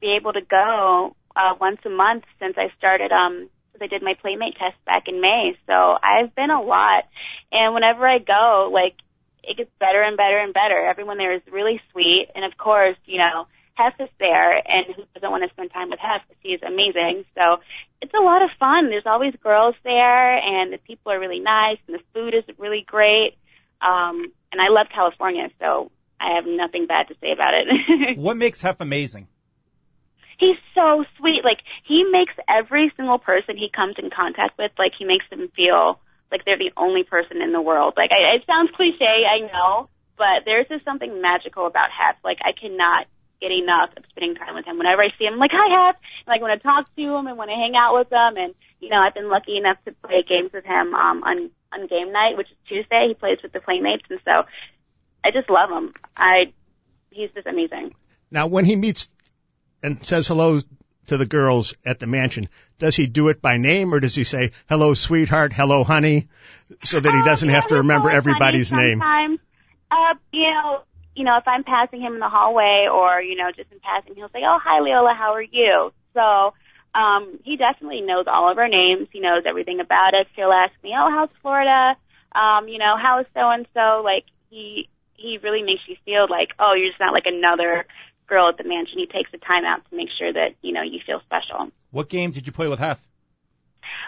be 0.00 0.16
able 0.18 0.32
to 0.32 0.40
go 0.40 1.16
uh, 1.34 1.54
once 1.60 1.78
a 1.84 1.90
month 1.90 2.24
since 2.40 2.56
I 2.56 2.68
started. 2.78 3.12
Um, 3.12 3.48
since 3.76 3.82
I 3.82 3.92
did 3.92 4.02
my 4.02 4.14
playmate 4.20 4.54
test 4.54 4.76
back 4.84 5.04
in 5.08 5.20
May. 5.20 5.56
So 5.66 5.72
I've 5.72 6.34
been 6.34 6.50
a 6.50 6.62
lot, 6.62 7.04
and 7.52 7.74
whenever 7.74 8.06
I 8.06 8.18
go, 8.18 8.70
like 8.72 8.94
it 9.42 9.56
gets 9.56 9.70
better 9.78 10.02
and 10.02 10.16
better 10.16 10.38
and 10.38 10.52
better. 10.52 10.86
Everyone 10.86 11.18
there 11.18 11.34
is 11.34 11.42
really 11.50 11.80
sweet, 11.92 12.28
and 12.34 12.44
of 12.44 12.56
course, 12.58 12.96
you 13.04 13.18
know, 13.18 13.46
Hef 13.76 13.92
is 14.00 14.08
there, 14.18 14.56
and 14.56 14.86
who 14.94 15.04
doesn't 15.14 15.30
want 15.30 15.44
to 15.44 15.50
spend 15.50 15.70
time 15.70 15.90
with 15.90 16.00
Hef? 16.00 16.22
Because 16.26 16.40
he 16.42 16.50
is 16.50 16.62
amazing. 16.62 17.24
So 17.34 17.60
it's 18.00 18.14
a 18.14 18.24
lot 18.24 18.42
of 18.42 18.48
fun. 18.58 18.88
There's 18.88 19.06
always 19.06 19.34
girls 19.42 19.74
there, 19.84 20.36
and 20.36 20.72
the 20.72 20.78
people 20.78 21.12
are 21.12 21.20
really 21.20 21.40
nice, 21.40 21.78
and 21.86 21.94
the 21.94 22.02
food 22.14 22.34
is 22.34 22.44
really 22.58 22.84
great. 22.86 23.36
Um, 23.82 24.32
and 24.50 24.60
I 24.60 24.68
love 24.70 24.86
California, 24.92 25.48
so 25.60 25.90
I 26.18 26.36
have 26.36 26.46
nothing 26.46 26.86
bad 26.86 27.08
to 27.08 27.14
say 27.20 27.32
about 27.32 27.52
it. 27.52 28.18
What 28.18 28.38
makes 28.38 28.62
Hef 28.62 28.80
amazing? 28.80 29.28
He's 30.38 30.56
so 30.74 31.04
sweet. 31.18 31.44
Like 31.44 31.60
he 31.84 32.04
makes 32.10 32.32
every 32.48 32.92
single 32.96 33.18
person 33.18 33.56
he 33.56 33.68
comes 33.74 33.96
in 33.98 34.08
contact 34.08 34.56
with, 34.58 34.72
like 34.78 34.92
he 34.98 35.04
makes 35.04 35.24
them 35.28 35.48
feel 35.54 36.00
like 36.30 36.44
they're 36.44 36.58
the 36.58 36.72
only 36.76 37.04
person 37.04 37.42
in 37.42 37.52
the 37.52 37.60
world. 37.60 37.94
Like 37.96 38.10
I, 38.10 38.36
it 38.36 38.44
sounds 38.46 38.70
cliche, 38.74 39.24
I 39.24 39.40
know, 39.52 39.88
but 40.16 40.44
there's 40.44 40.68
just 40.68 40.84
something 40.84 41.20
magical 41.20 41.66
about 41.66 41.88
Hef. 41.92 42.16
Like 42.24 42.38
I 42.42 42.52
cannot 42.52 43.06
get 43.40 43.50
enough 43.52 43.90
of 43.96 44.04
spending 44.10 44.34
time 44.34 44.54
with 44.54 44.64
him. 44.64 44.78
Whenever 44.78 45.02
I 45.02 45.08
see 45.18 45.24
him, 45.24 45.34
I'm 45.34 45.38
like, 45.38 45.52
hi 45.52 45.88
Hef. 45.88 45.96
And, 45.96 46.28
like 46.28 46.40
want 46.40 46.58
to 46.58 46.62
talk 46.62 46.94
to 46.94 47.02
him 47.02 47.26
and 47.26 47.36
want 47.36 47.50
to 47.50 47.56
hang 47.56 47.74
out 47.76 47.94
with 47.94 48.10
him. 48.10 48.36
And 48.36 48.54
you 48.80 48.88
know, 48.88 48.98
I've 48.98 49.14
been 49.14 49.28
lucky 49.28 49.56
enough 49.56 49.78
to 49.84 49.92
play 50.06 50.24
games 50.28 50.52
with 50.52 50.64
him 50.64 50.94
um, 50.94 51.22
on 51.22 51.50
on 51.72 51.86
game 51.86 52.12
night, 52.12 52.36
which 52.36 52.50
is 52.50 52.56
Tuesday. 52.68 53.06
He 53.08 53.14
plays 53.14 53.38
with 53.42 53.52
the 53.52 53.60
Playmates, 53.60 54.04
and 54.10 54.20
so 54.24 54.44
I 55.24 55.30
just 55.32 55.50
love 55.50 55.70
him. 55.70 55.92
I 56.16 56.52
he's 57.10 57.30
just 57.32 57.46
amazing. 57.46 57.94
Now, 58.30 58.46
when 58.46 58.64
he 58.64 58.76
meets 58.76 59.08
and 59.82 60.04
says 60.04 60.26
hello 60.26 60.60
to 61.06 61.16
the 61.16 61.26
girls 61.26 61.74
at 61.84 62.00
the 62.00 62.06
mansion, 62.06 62.48
does 62.78 62.96
he 62.96 63.06
do 63.06 63.28
it 63.28 63.40
by 63.40 63.56
name 63.56 63.94
or 63.94 64.00
does 64.00 64.14
he 64.14 64.24
say 64.24 64.50
hello, 64.68 64.94
sweetheart, 64.94 65.52
hello, 65.52 65.84
honey, 65.84 66.28
so 66.82 66.98
that 66.98 67.12
he 67.12 67.18
Um, 67.20 67.24
doesn't 67.24 67.48
yeah, 67.48 67.54
have 67.54 67.68
to 67.68 67.76
remember 67.76 68.10
everybody's 68.10 68.72
name? 68.72 68.98
Sometimes, 68.98 69.38
uh, 69.90 70.14
you 70.32 70.50
know, 70.50 70.82
you 71.16 71.24
know, 71.24 71.38
if 71.38 71.48
I'm 71.48 71.64
passing 71.64 72.02
him 72.02 72.14
in 72.14 72.20
the 72.20 72.28
hallway 72.28 72.86
or 72.92 73.20
you 73.20 73.36
know, 73.36 73.50
just 73.50 73.72
in 73.72 73.80
passing, 73.80 74.14
he'll 74.14 74.28
say, 74.28 74.44
"Oh, 74.44 74.58
hi, 74.62 74.80
Leola, 74.80 75.14
how 75.18 75.32
are 75.32 75.42
you?" 75.42 75.92
So, 76.14 76.54
um, 76.94 77.40
he 77.42 77.56
definitely 77.56 78.02
knows 78.02 78.26
all 78.28 78.52
of 78.52 78.58
our 78.58 78.68
names. 78.68 79.08
He 79.12 79.20
knows 79.20 79.44
everything 79.46 79.80
about 79.80 80.14
us. 80.14 80.26
He'll 80.36 80.52
ask 80.52 80.72
me, 80.84 80.92
"Oh, 80.96 81.10
how's 81.10 81.30
Florida?" 81.40 81.96
Um, 82.32 82.68
you 82.68 82.78
know, 82.78 82.96
how 83.00 83.20
is 83.20 83.26
so 83.32 83.48
and 83.48 83.66
so? 83.72 84.02
Like 84.04 84.24
he 84.50 84.88
he 85.14 85.38
really 85.42 85.62
makes 85.62 85.82
you 85.88 85.96
feel 86.04 86.26
like, 86.28 86.50
oh, 86.58 86.74
you're 86.76 86.90
just 86.90 87.00
not 87.00 87.14
like 87.14 87.24
another 87.24 87.86
girl 88.26 88.50
at 88.50 88.58
the 88.58 88.64
mansion. 88.64 88.98
He 88.98 89.06
takes 89.06 89.30
the 89.32 89.38
time 89.38 89.64
out 89.64 89.88
to 89.88 89.96
make 89.96 90.08
sure 90.18 90.32
that 90.32 90.54
you 90.60 90.72
know 90.72 90.82
you 90.82 91.00
feel 91.04 91.20
special. 91.24 91.72
What 91.90 92.08
games 92.08 92.34
did 92.34 92.46
you 92.46 92.52
play 92.52 92.68
with 92.68 92.78
Hef? 92.78 93.00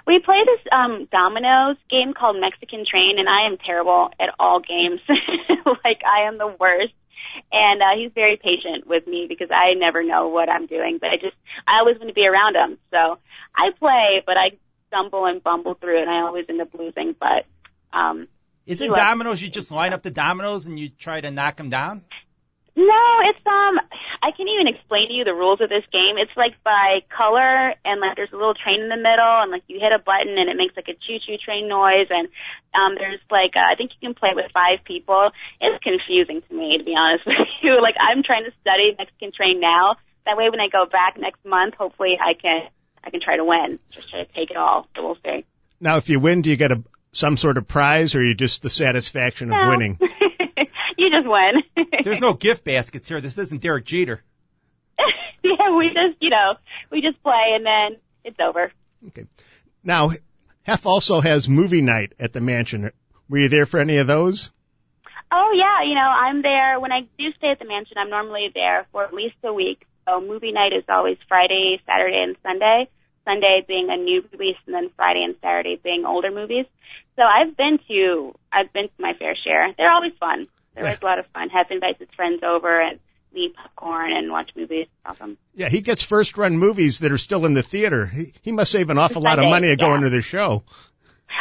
We 0.07 0.21
play 0.21 0.43
this 0.45 0.61
um 0.73 1.09
dominoes 1.11 1.77
game 1.91 2.13
called 2.13 2.37
Mexican 2.41 2.85
Train 2.85 3.17
and 3.19 3.29
I 3.29 3.47
am 3.47 3.57
terrible 3.57 4.11
at 4.21 4.35
all 4.39 4.61
games. 4.61 5.01
like 5.85 6.01
I 6.05 6.29
am 6.29 6.39
the 6.39 6.55
worst. 6.59 6.95
And 7.53 7.83
uh 7.83 7.97
he's 7.97 8.13
very 8.15 8.37
patient 8.37 8.87
with 8.87 9.07
me 9.07 9.27
because 9.29 9.49
I 9.51 9.75
never 9.75 10.03
know 10.03 10.29
what 10.29 10.49
I'm 10.49 10.67
doing, 10.67 10.99
but 11.01 11.11
I 11.11 11.17
just 11.17 11.37
I 11.67 11.79
always 11.81 11.99
want 11.99 12.09
to 12.09 12.15
be 12.15 12.27
around 12.27 12.57
him. 12.57 12.79
So 12.91 13.19
I 13.55 13.71
play, 13.79 14.23
but 14.25 14.37
I 14.37 14.57
stumble 14.89 15.27
and 15.27 15.43
bumble 15.43 15.75
through 15.75 16.01
and 16.01 16.11
I 16.11 16.21
always 16.23 16.47
end 16.49 16.61
up 16.61 16.73
losing, 16.75 17.15
but 17.19 17.45
um 17.93 18.29
Is 18.67 18.81
it 18.81 18.93
dominoes? 18.95 19.43
You 19.43 19.51
just 19.51 19.71
line 19.71 19.93
up 19.93 20.03
the 20.03 20.11
dominoes 20.11 20.67
and 20.67 20.79
you 20.79 20.89
try 20.89 21.21
to 21.21 21.31
knock 21.31 21.57
them 21.57 21.71
down? 21.71 22.03
No, 22.79 23.05
it's 23.27 23.43
um 23.43 23.83
I 24.23 24.31
can't 24.31 24.47
even 24.47 24.71
explain 24.71 25.11
to 25.11 25.15
you 25.15 25.25
the 25.27 25.35
rules 25.35 25.61
of 25.61 25.67
this 25.69 25.83
game. 25.91 26.15
It's 26.15 26.31
like 26.39 26.55
by 26.63 27.03
color 27.11 27.75
and 27.83 27.99
like 27.99 28.15
there's 28.15 28.31
a 28.31 28.39
little 28.39 28.55
train 28.55 28.79
in 28.79 28.89
the 28.89 28.97
middle 28.97 29.43
and 29.43 29.51
like 29.51 29.67
you 29.67 29.83
hit 29.83 29.91
a 29.91 29.99
button 29.99 30.39
and 30.39 30.47
it 30.47 30.55
makes 30.55 30.79
like 30.79 30.87
a 30.87 30.95
choo 30.95 31.19
choo 31.19 31.43
train 31.43 31.67
noise 31.67 32.07
and 32.09 32.31
um 32.79 32.95
there's 32.95 33.19
like 33.35 33.59
uh, 33.59 33.67
I 33.67 33.75
think 33.75 33.91
you 33.99 34.01
can 34.07 34.15
play 34.15 34.31
it 34.31 34.39
with 34.39 34.55
five 34.55 34.87
people. 34.87 35.35
It's 35.61 35.83
confusing 35.83 36.39
to 36.47 36.53
me 36.55 36.79
to 36.79 36.85
be 36.87 36.95
honest 36.95 37.27
with 37.27 37.51
you. 37.67 37.83
Like 37.83 37.99
I'm 37.99 38.23
trying 38.23 38.47
to 38.47 38.55
study 38.63 38.95
Mexican 38.95 39.35
train 39.35 39.59
now. 39.59 39.99
That 40.25 40.39
way 40.39 40.47
when 40.47 40.63
I 40.63 40.71
go 40.71 40.87
back 40.87 41.19
next 41.19 41.43
month 41.45 41.75
hopefully 41.75 42.15
I 42.15 42.39
can 42.39 42.71
I 43.03 43.11
can 43.11 43.19
try 43.21 43.37
to 43.37 43.45
win. 43.45 43.79
Just 43.91 44.11
try 44.11 44.21
to 44.23 44.31
take 44.31 44.51
it 44.55 44.57
all. 44.57 44.87
So 44.95 45.03
we'll 45.03 45.19
see. 45.25 45.45
Now, 45.81 45.97
if 45.97 46.09
you 46.11 46.19
win, 46.21 46.43
do 46.43 46.51
you 46.51 46.57
get 46.57 46.73
a, 46.73 46.83
some 47.13 47.37
sort 47.37 47.57
of 47.57 47.67
prize, 47.69 48.15
or 48.15 48.21
are 48.21 48.25
you 48.25 48.35
just 48.35 48.63
the 48.63 48.71
satisfaction 48.71 49.51
of 49.53 49.57
No. 49.63 49.69
winning? 49.69 49.99
you 51.09 51.19
just 51.19 51.29
win. 51.29 51.87
There's 52.05 52.21
no 52.21 52.35
gift 52.35 52.65
baskets 52.65 53.09
here. 53.09 53.21
This 53.21 53.39
isn't 53.39 53.63
Derek 53.63 53.85
Jeter. 53.85 54.23
yeah, 55.43 55.77
we 55.77 55.89
just, 55.89 56.21
you 56.21 56.31
know, 56.31 56.55
we 56.91 57.01
just 57.01 57.23
play 57.23 57.55
and 57.55 57.65
then 57.65 58.01
it's 58.25 58.39
over. 58.41 58.73
Okay. 59.09 59.25
Now, 59.85 60.11
Hef 60.63 60.87
also 60.87 61.21
has 61.21 61.49
movie 61.49 61.83
night 61.83 62.13
at 62.21 62.33
the 62.33 62.41
mansion. 62.41 62.91
Were 63.29 63.39
you 63.39 63.49
there 63.49 63.67
for 63.67 63.81
any 63.81 63.99
of 63.99 64.07
those? 64.07 64.51
Oh 65.31 65.53
yeah, 65.55 65.87
you 65.87 65.95
know, 65.95 66.01
I'm 66.01 66.41
there 66.41 66.81
when 66.81 66.91
I 66.91 67.01
do 67.19 67.33
stay 67.37 67.51
at 67.51 67.59
the 67.59 67.67
mansion. 67.67 67.99
I'm 67.99 68.09
normally 68.09 68.49
there 68.55 68.87
for 68.93 69.05
at 69.05 69.13
least 69.13 69.37
a 69.45 69.53
week. 69.53 69.87
So 70.07 70.21
movie 70.21 70.53
night 70.53 70.73
is 70.73 70.85
always 70.89 71.19
Friday, 71.29 71.81
Saturday, 71.87 72.23
and 72.23 72.37
Sunday. 72.43 72.89
Sunday 73.27 73.63
being 73.69 73.89
a 73.91 73.97
new 73.97 74.25
release, 74.33 74.57
and 74.65 74.75
then 74.75 74.91
Friday 74.97 75.23
and 75.23 75.37
Saturday 75.43 75.79
being 75.85 76.07
older 76.07 76.31
movies. 76.31 76.65
So 77.17 77.23
I've 77.23 77.55
been 77.59 77.79
to 77.89 78.35
I've 78.51 78.73
been 78.73 78.89
to 78.89 78.99
my 78.99 79.13
fair 79.19 79.37
share. 79.37 79.75
They're 79.77 79.93
always 79.93 80.13
fun. 80.19 80.49
They're 80.79 80.87
always 80.87 81.03
a 81.03 81.05
lot 81.05 81.19
of 81.19 81.27
fun. 81.35 81.49
Hef 81.49 81.71
invites 81.71 81.99
his 81.99 82.09
friends 82.17 82.43
over 82.43 82.81
and 82.81 82.99
we 83.35 83.41
eat 83.41 83.57
popcorn 83.57 84.13
and 84.13 84.31
watch 84.31 84.51
movies. 84.57 84.87
It's 84.87 84.91
awesome. 85.05 85.37
Yeah, 85.55 85.69
he 85.69 85.81
gets 85.81 86.03
first 86.03 86.39
run 86.39 86.59
movies 86.59 87.01
that 87.01 87.13
are 87.13 87.19
still 87.19 87.45
in 87.45 87.55
the 87.55 87.63
theater. 87.63 88.07
He, 88.07 88.33
he 88.43 88.53
must 88.53 88.71
save 88.71 88.91
an 88.91 88.99
awful 88.99 89.23
lot 89.23 89.39
of 89.39 89.45
Sunday, 89.45 89.51
money 89.51 89.77
going 89.77 90.03
yeah. 90.03 90.09
to 90.09 90.11
the 90.11 90.23
show. 90.23 90.63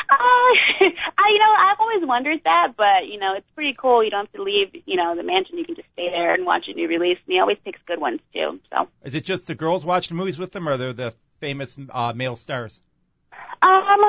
Uh, 0.09 0.13
I, 0.13 1.29
you 1.29 1.39
know, 1.39 1.53
I've 1.59 1.79
always 1.79 2.07
wondered 2.07 2.41
that, 2.43 2.73
but 2.75 3.07
you 3.07 3.19
know, 3.19 3.35
it's 3.37 3.49
pretty 3.55 3.75
cool. 3.77 4.03
You 4.03 4.09
don't 4.09 4.25
have 4.25 4.33
to 4.33 4.43
leave, 4.43 4.83
you 4.85 4.95
know, 4.95 5.15
the 5.15 5.23
mansion. 5.23 5.57
You 5.57 5.65
can 5.65 5.75
just 5.75 5.87
stay 5.93 6.09
there 6.09 6.33
and 6.33 6.45
watch 6.45 6.65
a 6.67 6.73
new 6.73 6.87
release. 6.87 7.17
And 7.25 7.33
he 7.33 7.39
always 7.39 7.57
picks 7.63 7.79
good 7.85 8.01
ones 8.01 8.19
too. 8.33 8.59
So, 8.71 8.89
Is 9.03 9.15
it 9.15 9.23
just 9.23 9.47
the 9.47 9.55
girls 9.55 9.85
watching 9.85 10.17
movies 10.17 10.39
with 10.39 10.51
them, 10.51 10.67
or 10.67 10.77
they're 10.77 10.93
the 10.93 11.13
famous 11.39 11.77
uh, 11.89 12.13
male 12.13 12.35
stars? 12.35 12.81
um, 13.61 14.01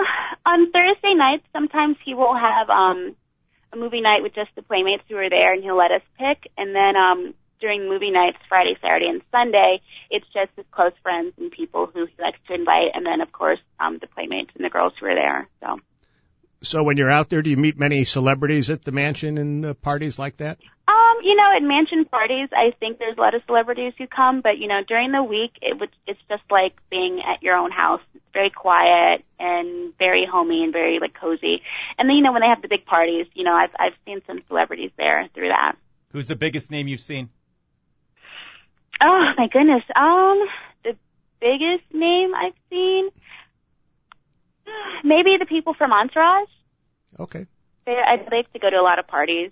on 0.47 0.73
Thursday 0.73 1.15
nights, 1.15 1.45
sometimes 1.53 1.97
he 2.05 2.15
will 2.15 2.35
have 2.35 2.69
um 2.71 3.15
a 3.73 3.77
movie 3.77 4.01
night 4.01 4.23
with 4.23 4.35
just 4.35 4.51
the 4.57 4.63
playmates 4.63 5.03
who 5.09 5.17
are 5.17 5.31
there, 5.31 5.53
and 5.53 5.63
he'll 5.63 5.77
let 5.77 5.93
us 5.93 6.03
pick. 6.19 6.51
And 6.57 6.75
then 6.75 6.97
um 6.97 7.35
during 7.61 7.89
movie 7.89 8.13
nights, 8.13 8.39
Friday, 8.49 8.77
Saturday, 8.81 9.09
and 9.09 9.21
Sunday, 9.33 9.81
it's 10.11 10.27
just 10.33 10.51
his 10.55 10.65
close 10.71 10.93
friends 11.03 11.35
and 11.39 11.51
people 11.51 11.91
who 11.93 12.07
he 12.07 12.23
likes 12.23 12.39
to 12.47 12.55
invite, 12.55 12.91
and 12.95 13.05
then 13.05 13.21
of 13.21 13.33
course 13.33 13.61
um 13.81 13.99
the 14.01 14.07
playmates 14.07 14.51
and 14.55 14.65
the 14.65 14.71
girls 14.71 14.93
who 14.99 15.07
are 15.07 15.15
there. 15.15 15.49
So. 15.61 15.79
So 16.63 16.83
when 16.83 16.97
you're 16.97 17.11
out 17.11 17.29
there, 17.29 17.43
do 17.43 17.51
you 17.51 17.57
meet 17.57 17.79
many 17.79 18.05
celebrities 18.05 18.69
at 18.71 18.83
the 18.83 18.93
mansion 18.93 19.39
and 19.39 19.65
uh, 19.65 19.75
parties 19.75 20.19
like 20.19 20.39
that? 20.39 20.59
Um, 20.89 21.17
you 21.23 21.37
know, 21.37 21.45
at 21.55 21.63
mansion 21.63 22.05
parties, 22.07 22.49
I 22.53 22.73
think 22.81 22.99
there's 22.99 23.17
a 23.17 23.21
lot 23.21 23.35
of 23.35 23.43
celebrities 23.47 23.93
who 23.99 24.07
come, 24.07 24.41
but 24.41 24.59
you 24.59 24.67
know, 24.67 24.81
during 24.87 25.13
the 25.13 25.23
week, 25.23 25.53
it 25.61 25.79
would 25.79 25.91
it's 26.07 26.21
just 26.29 26.43
like 26.51 26.75
being 26.91 27.21
at 27.21 27.43
your 27.43 27.57
own 27.57 27.71
house. 27.71 28.01
It's 28.15 28.25
very 28.33 28.51
quiet 28.51 29.25
and 29.39 29.93
very 29.99 30.27
homey 30.31 30.65
and 30.65 30.73
very 30.73 30.99
like 30.99 31.15
cozy. 31.15 31.63
And 31.99 32.09
then 32.09 32.17
you 32.17 32.23
know, 32.23 32.33
when 32.33 32.41
they 32.41 32.49
have 32.49 32.63
the 32.63 32.69
big 32.69 32.87
parties, 32.87 33.27
you 33.35 33.45
know, 33.45 33.53
I've 33.53 33.75
I've 33.79 33.93
seen 34.05 34.23
some 34.27 34.41
celebrities 34.49 34.91
there 34.97 35.29
through 35.35 35.49
that. 35.49 35.77
Who's 36.13 36.29
the 36.29 36.37
biggest 36.37 36.71
name 36.71 36.89
you've 36.89 37.01
seen? 37.01 37.29
Oh 39.01 39.33
my 39.37 39.47
goodness. 39.53 39.83
Um, 39.95 40.41
the 40.85 40.97
biggest 41.41 41.85
name 41.93 42.35
I've 42.35 42.57
seen, 42.71 43.11
maybe 45.05 45.37
the 45.39 45.47
people 45.47 45.75
from 45.75 45.93
Entourage. 45.93 46.49
Okay. 47.19 47.47
They 47.87 47.93
I 47.93 48.17
they 48.17 48.37
like 48.37 48.53
to 48.53 48.59
go 48.59 48.71
to 48.71 48.77
a 48.77 48.83
lot 48.83 48.99
of 48.99 49.07
parties. 49.07 49.51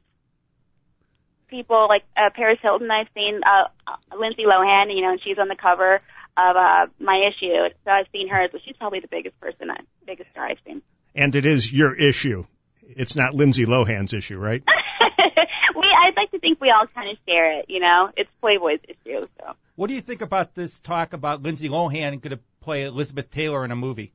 People 1.48 1.86
like 1.88 2.02
uh, 2.16 2.30
Paris 2.34 2.58
Hilton, 2.60 2.90
I've 2.90 3.06
seen 3.14 3.40
uh, 3.44 3.68
uh, 3.86 4.16
Lindsay 4.18 4.42
Lohan, 4.42 4.94
you 4.94 5.02
know, 5.02 5.12
and 5.12 5.20
she's 5.22 5.38
on 5.38 5.48
the 5.48 5.56
cover 5.56 6.00
of 6.36 6.56
uh, 6.56 6.86
my 6.98 7.28
issue. 7.28 7.74
So 7.84 7.90
I've 7.90 8.06
seen 8.12 8.28
her, 8.28 8.48
so 8.50 8.58
she's 8.64 8.76
probably 8.76 9.00
the 9.00 9.08
biggest 9.08 9.38
person, 9.40 9.70
I, 9.70 9.76
biggest 10.04 10.30
star 10.30 10.46
I've 10.46 10.58
seen. 10.66 10.82
And 11.14 11.34
it 11.34 11.46
is 11.46 11.72
your 11.72 11.94
issue. 11.94 12.46
It's 12.82 13.16
not 13.16 13.34
Lindsay 13.34 13.64
Lohan's 13.64 14.12
issue, 14.12 14.38
right? 14.38 14.62
we, 15.76 15.82
I'd 15.82 16.16
like 16.16 16.30
to 16.32 16.38
think 16.38 16.60
we 16.60 16.70
all 16.70 16.86
kind 16.94 17.10
of 17.10 17.16
share 17.26 17.60
it, 17.60 17.66
you 17.68 17.80
know. 17.80 18.10
It's 18.16 18.30
Playboy's 18.40 18.80
issue, 18.84 19.26
so. 19.38 19.54
What 19.76 19.88
do 19.88 19.94
you 19.94 20.00
think 20.00 20.20
about 20.20 20.54
this 20.54 20.80
talk 20.80 21.12
about 21.12 21.42
Lindsay 21.42 21.68
Lohan 21.68 22.20
going 22.20 22.36
to 22.36 22.40
play 22.60 22.84
Elizabeth 22.84 23.30
Taylor 23.30 23.64
in 23.64 23.70
a 23.70 23.76
movie? 23.76 24.12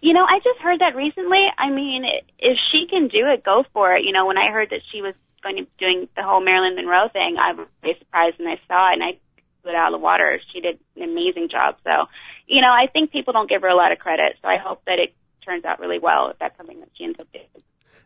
You 0.00 0.12
know, 0.12 0.24
I 0.24 0.38
just 0.38 0.60
heard 0.60 0.80
that 0.80 0.96
recently. 0.96 1.44
I 1.58 1.70
mean, 1.70 2.04
if 2.38 2.58
she 2.70 2.86
can 2.88 3.08
do 3.08 3.26
it, 3.26 3.44
go 3.44 3.64
for 3.72 3.94
it. 3.94 4.04
You 4.04 4.12
know, 4.12 4.26
when 4.26 4.38
I 4.38 4.50
heard 4.50 4.70
that 4.70 4.80
she 4.90 5.02
was 5.02 5.14
going 5.42 5.56
to 5.56 5.64
be 5.64 5.70
doing 5.78 6.08
the 6.16 6.22
whole 6.22 6.40
Marilyn 6.40 6.76
Monroe 6.76 7.08
thing, 7.12 7.36
I 7.38 7.52
was 7.52 7.66
very 7.82 7.96
surprised 7.98 8.38
when 8.38 8.48
I 8.48 8.56
saw 8.68 8.90
it, 8.90 8.94
and 8.94 9.04
I 9.04 9.18
blew 9.62 9.72
it 9.72 9.76
out 9.76 9.92
of 9.92 10.00
the 10.00 10.04
water. 10.04 10.40
She 10.52 10.60
did 10.60 10.78
an 10.96 11.02
amazing 11.02 11.48
job. 11.50 11.76
So, 11.84 12.08
you 12.46 12.60
know, 12.60 12.70
I 12.70 12.86
think 12.92 13.12
people 13.12 13.32
don't 13.32 13.48
give 13.48 13.62
her 13.62 13.68
a 13.68 13.76
lot 13.76 13.92
of 13.92 13.98
credit. 13.98 14.36
So 14.40 14.48
I 14.48 14.56
hope 14.56 14.82
that 14.86 14.98
it 14.98 15.14
turns 15.44 15.64
out 15.64 15.80
really 15.80 15.98
well 15.98 16.30
if 16.30 16.38
that's 16.38 16.56
something 16.56 16.80
that 16.80 16.88
she 16.96 17.04
ends 17.04 17.18
up 17.20 17.30
doing. 17.32 17.46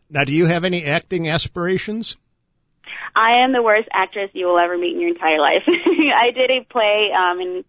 Now, 0.09 0.23
do 0.23 0.33
you 0.33 0.45
have 0.45 0.63
any 0.63 0.85
acting 0.85 1.29
aspirations? 1.29 2.17
I 3.15 3.43
am 3.43 3.51
the 3.51 3.63
worst 3.63 3.87
actress 3.91 4.29
you 4.33 4.47
will 4.47 4.59
ever 4.59 4.77
meet 4.77 4.93
in 4.93 5.01
your 5.01 5.09
entire 5.09 5.39
life. 5.39 5.63
I 5.67 6.31
did 6.31 6.49
a 6.51 6.63
play 6.65 7.09
um 7.11 7.39
in 7.39 7.63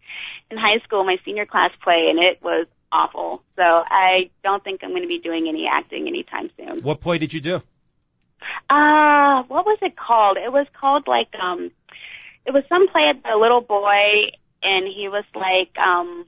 in 0.50 0.56
high 0.56 0.78
school, 0.84 1.04
my 1.04 1.16
senior 1.25 1.46
class 1.46 1.70
play, 1.82 2.08
and 2.10 2.18
it 2.18 2.42
was 2.42 2.66
awful. 2.92 3.42
So 3.57 3.62
I 3.62 4.30
don't 4.42 4.62
think 4.62 4.80
I'm 4.83 4.90
going 4.90 5.02
to 5.02 5.09
be 5.09 5.18
doing 5.18 5.47
any 5.49 5.68
acting 5.71 6.07
anytime 6.07 6.50
soon. 6.57 6.83
What 6.83 7.00
play 7.00 7.18
did 7.18 7.33
you 7.33 7.40
do? 7.40 7.57
Uh, 8.71 9.42
what 9.49 9.66
was 9.66 9.78
it 9.83 9.97
called? 9.97 10.37
It 10.37 10.52
was 10.52 10.66
called 10.78 11.09
like 11.09 11.28
um 11.40 11.71
it 12.47 12.52
was 12.52 12.64
some 12.68 12.88
play 12.88 13.11
about 13.11 13.37
a 13.37 13.38
little 13.38 13.61
boy 13.61 14.30
and 14.62 14.87
he 14.87 15.09
was 15.09 15.25
like 15.35 15.76
um 15.78 16.26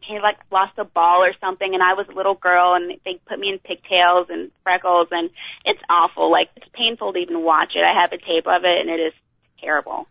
he 0.00 0.18
like 0.20 0.36
lost 0.50 0.72
a 0.78 0.84
ball 0.84 1.22
or 1.22 1.32
something 1.40 1.72
and 1.72 1.82
I 1.82 1.94
was 1.94 2.06
a 2.10 2.14
little 2.14 2.34
girl 2.34 2.74
and 2.74 2.90
they 3.04 3.20
put 3.26 3.38
me 3.38 3.50
in 3.50 3.58
pigtails 3.58 4.26
and 4.28 4.50
freckles 4.62 5.08
and 5.10 5.30
it's 5.64 5.80
awful. 5.88 6.30
Like 6.30 6.50
it's 6.56 6.66
painful 6.74 7.12
to 7.12 7.18
even 7.18 7.42
watch 7.42 7.72
it. 7.74 7.82
I 7.84 8.00
have 8.02 8.12
a 8.12 8.18
tape 8.18 8.46
of 8.46 8.64
it 8.64 8.80
and 8.80 8.90
it 8.90 9.00
is 9.00 9.12
terrible. 9.60 10.06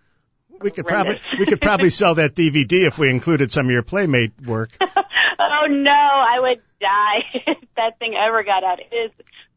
We 0.61 0.71
could 0.71 0.85
probably 0.85 1.19
we 1.39 1.45
could 1.45 1.61
probably 1.61 1.89
sell 1.89 2.15
that 2.15 2.35
DVD 2.35 2.85
if 2.85 2.97
we 2.97 3.09
included 3.09 3.51
some 3.51 3.65
of 3.65 3.71
your 3.71 3.83
playmate 3.83 4.33
work. 4.45 4.77
oh 5.39 5.67
no, 5.67 5.91
I 5.91 6.39
would 6.39 6.61
die 6.79 7.23
if 7.47 7.57
that 7.75 7.99
thing 7.99 8.15
ever 8.15 8.43
got 8.43 8.63
out. 8.63 8.79
It 8.79 8.95
is 8.95 9.11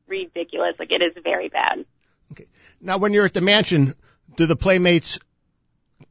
ridiculous. 0.06 0.74
Like 0.78 0.90
it 0.90 1.02
is 1.02 1.22
very 1.22 1.48
bad. 1.48 1.84
Okay. 2.32 2.46
Now, 2.80 2.98
when 2.98 3.12
you're 3.12 3.26
at 3.26 3.34
the 3.34 3.40
mansion, 3.40 3.94
do 4.36 4.46
the 4.46 4.56
playmates 4.56 5.18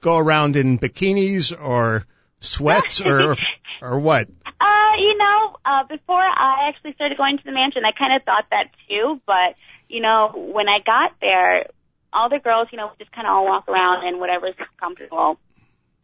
go 0.01 0.17
around 0.17 0.55
in 0.55 0.79
bikinis 0.79 1.53
or 1.57 2.05
sweats 2.39 3.01
or 3.01 3.35
or 3.81 3.99
what? 3.99 4.27
Uh, 4.45 4.95
you 4.97 5.17
know, 5.17 5.55
uh, 5.65 5.83
before 5.87 6.21
I 6.21 6.69
actually 6.69 6.93
started 6.93 7.17
going 7.17 7.37
to 7.37 7.43
the 7.43 7.51
mansion, 7.51 7.83
I 7.85 7.91
kind 7.97 8.15
of 8.15 8.23
thought 8.23 8.45
that 8.51 8.71
too. 8.89 9.21
But 9.25 9.55
you 9.87 10.01
know, 10.01 10.31
when 10.33 10.67
I 10.67 10.79
got 10.85 11.13
there, 11.21 11.67
all 12.13 12.29
the 12.29 12.39
girls, 12.39 12.69
you 12.71 12.77
know, 12.77 12.91
just 12.97 13.11
kind 13.11 13.27
of 13.27 13.31
all 13.31 13.45
walk 13.45 13.67
around 13.67 14.07
in 14.07 14.19
whatever's 14.19 14.55
comfortable. 14.79 15.37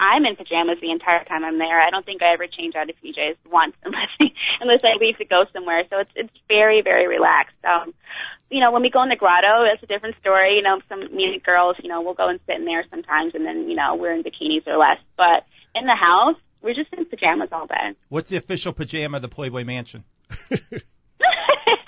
I'm 0.01 0.25
in 0.25 0.36
pajamas 0.36 0.79
the 0.81 0.89
entire 0.89 1.24
time 1.25 1.46
I'm 1.46 1.60
there. 1.60 1.79
I 1.79 1.91
don't 1.91 2.03
think 2.03 2.24
I 2.24 2.34
ever 2.34 2.48
change 2.48 2.75
out 2.75 2.89
of 2.89 2.96
PJs 2.98 3.38
once 3.46 3.75
unless 3.86 4.10
unless 4.60 4.81
I 4.84 4.98
leave 5.00 5.17
to 5.20 5.25
go 5.25 5.46
somewhere. 5.53 5.84
So 5.89 6.00
it's 6.00 6.12
it's 6.15 6.34
very 6.48 6.81
very 6.81 7.08
relaxed. 7.08 7.55
Um, 7.63 7.93
you 8.50 8.60
know, 8.60 8.72
when 8.72 8.81
we 8.81 8.89
go 8.89 9.03
in 9.03 9.10
the 9.10 9.15
grotto, 9.15 9.63
it's 9.72 9.84
a 9.84 9.86
different 9.86 10.15
story. 10.20 10.55
You 10.55 10.63
know, 10.63 10.81
some 10.89 11.01
me 11.15 11.25
and 11.25 11.43
girls, 11.43 11.77
you 11.84 11.88
know, 11.88 12.01
we'll 12.01 12.15
go 12.15 12.29
and 12.29 12.39
sit 12.48 12.58
in 12.58 12.65
there 12.65 12.84
sometimes, 12.89 13.36
and 13.36 13.46
then 13.46 13.70
you 13.70 13.75
know 13.75 13.96
we're 13.96 14.13
in 14.13 14.24
bikinis 14.24 14.65
or 14.65 14.77
less. 14.77 14.98
But 15.15 15.46
in 15.75 15.86
the 15.86 15.96
house, 15.96 16.41
we're 16.63 16.74
just 16.74 16.91
in 16.93 17.05
pajamas 17.05 17.50
all 17.51 17.67
day. 17.67 17.96
What's 18.10 18.31
the 18.31 18.38
official 18.38 18.74
pajama 18.74 19.17
of 19.17 19.22
the 19.22 19.29
Playboy 19.29 19.63
Mansion? 19.65 20.03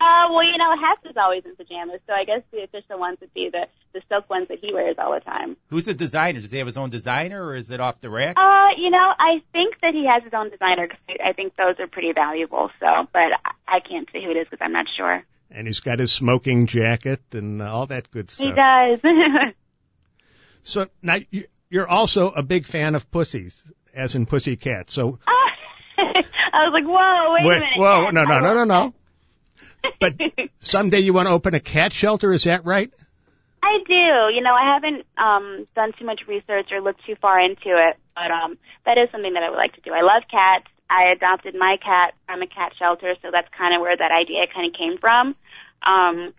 uh, 0.00 0.28
well, 0.30 0.44
you 0.44 0.56
know, 0.58 0.74
Hef 0.80 1.10
is 1.10 1.16
always 1.16 1.44
in 1.44 1.56
pajamas, 1.56 2.00
so 2.08 2.14
I 2.16 2.24
guess 2.24 2.42
the 2.52 2.62
official 2.62 2.98
ones 2.98 3.18
would 3.20 3.32
be 3.34 3.50
the 3.52 3.66
the 3.92 4.00
silk 4.08 4.28
ones 4.30 4.48
that 4.48 4.58
he 4.60 4.72
wears 4.72 4.96
all 4.98 5.12
the 5.12 5.20
time. 5.20 5.56
Who's 5.68 5.86
the 5.86 5.94
designer? 5.94 6.40
Does 6.40 6.50
he 6.50 6.58
have 6.58 6.66
his 6.66 6.76
own 6.76 6.90
designer, 6.90 7.44
or 7.44 7.56
is 7.56 7.70
it 7.70 7.80
off 7.80 8.00
the 8.00 8.08
rack? 8.10 8.36
Uh, 8.38 8.68
you 8.78 8.90
know, 8.90 9.12
I 9.18 9.42
think 9.52 9.74
that 9.82 9.94
he 9.94 10.06
has 10.06 10.22
his 10.22 10.32
own 10.34 10.50
designer 10.50 10.86
because 10.88 11.16
I 11.24 11.32
think 11.32 11.56
those 11.56 11.74
are 11.78 11.86
pretty 11.88 12.12
valuable. 12.12 12.70
So, 12.80 12.86
but 13.12 13.20
I 13.68 13.76
I 13.76 13.80
can't 13.80 14.08
say 14.12 14.22
who 14.24 14.30
it 14.30 14.36
is 14.36 14.46
because 14.50 14.64
I'm 14.64 14.72
not 14.72 14.86
sure. 14.96 15.22
And 15.50 15.66
he's 15.66 15.80
got 15.80 15.98
his 15.98 16.12
smoking 16.12 16.66
jacket 16.66 17.20
and 17.32 17.60
all 17.60 17.86
that 17.86 18.10
good 18.10 18.30
stuff. 18.30 18.46
He 18.48 18.52
does. 18.54 19.00
So 20.62 20.88
now 21.02 21.16
you- 21.30 21.46
you're 21.70 21.88
also 21.88 22.30
a 22.30 22.42
big 22.42 22.66
fan 22.66 22.94
of 22.94 23.10
pussies, 23.10 23.62
as 23.94 24.14
in 24.14 24.26
Pussycat. 24.26 24.90
So 24.90 25.18
I 26.52 26.68
was 26.68 26.72
like, 26.72 26.84
whoa, 26.84 27.48
wait, 27.48 27.56
a 27.56 27.60
minute. 27.60 27.78
whoa, 27.78 28.10
no, 28.10 28.24
no, 28.24 28.40
no, 28.40 28.54
no, 28.54 28.64
no. 28.64 28.94
But 30.00 30.20
someday 30.58 31.00
you 31.00 31.14
want 31.14 31.28
to 31.28 31.32
open 31.32 31.54
a 31.54 31.60
cat 31.60 31.92
shelter, 31.92 32.34
is 32.34 32.44
that 32.44 32.66
right? 32.66 32.92
I 33.62 33.78
do. 33.86 34.34
You 34.34 34.42
know, 34.42 34.54
I 34.54 34.74
haven't 34.74 35.06
um 35.16 35.66
done 35.74 35.92
too 35.98 36.04
much 36.04 36.22
research 36.28 36.68
or 36.70 36.80
looked 36.80 37.04
too 37.06 37.16
far 37.20 37.40
into 37.40 37.76
it, 37.76 37.96
but 38.14 38.30
um 38.30 38.58
that 38.84 38.98
is 38.98 39.10
something 39.10 39.32
that 39.34 39.42
I 39.42 39.50
would 39.50 39.56
like 39.56 39.74
to 39.74 39.80
do. 39.80 39.92
I 39.92 40.02
love 40.02 40.24
cats. 40.30 40.66
I 40.90 41.12
adopted 41.12 41.54
my 41.54 41.76
cat 41.82 42.14
from 42.26 42.42
a 42.42 42.46
cat 42.46 42.72
shelter, 42.78 43.14
so 43.22 43.30
that's 43.30 43.48
kind 43.56 43.74
of 43.74 43.80
where 43.80 43.96
that 43.96 44.10
idea 44.10 44.46
kind 44.52 44.66
of 44.66 44.78
came 44.78 44.98
from. 44.98 45.34
Um 45.86 46.34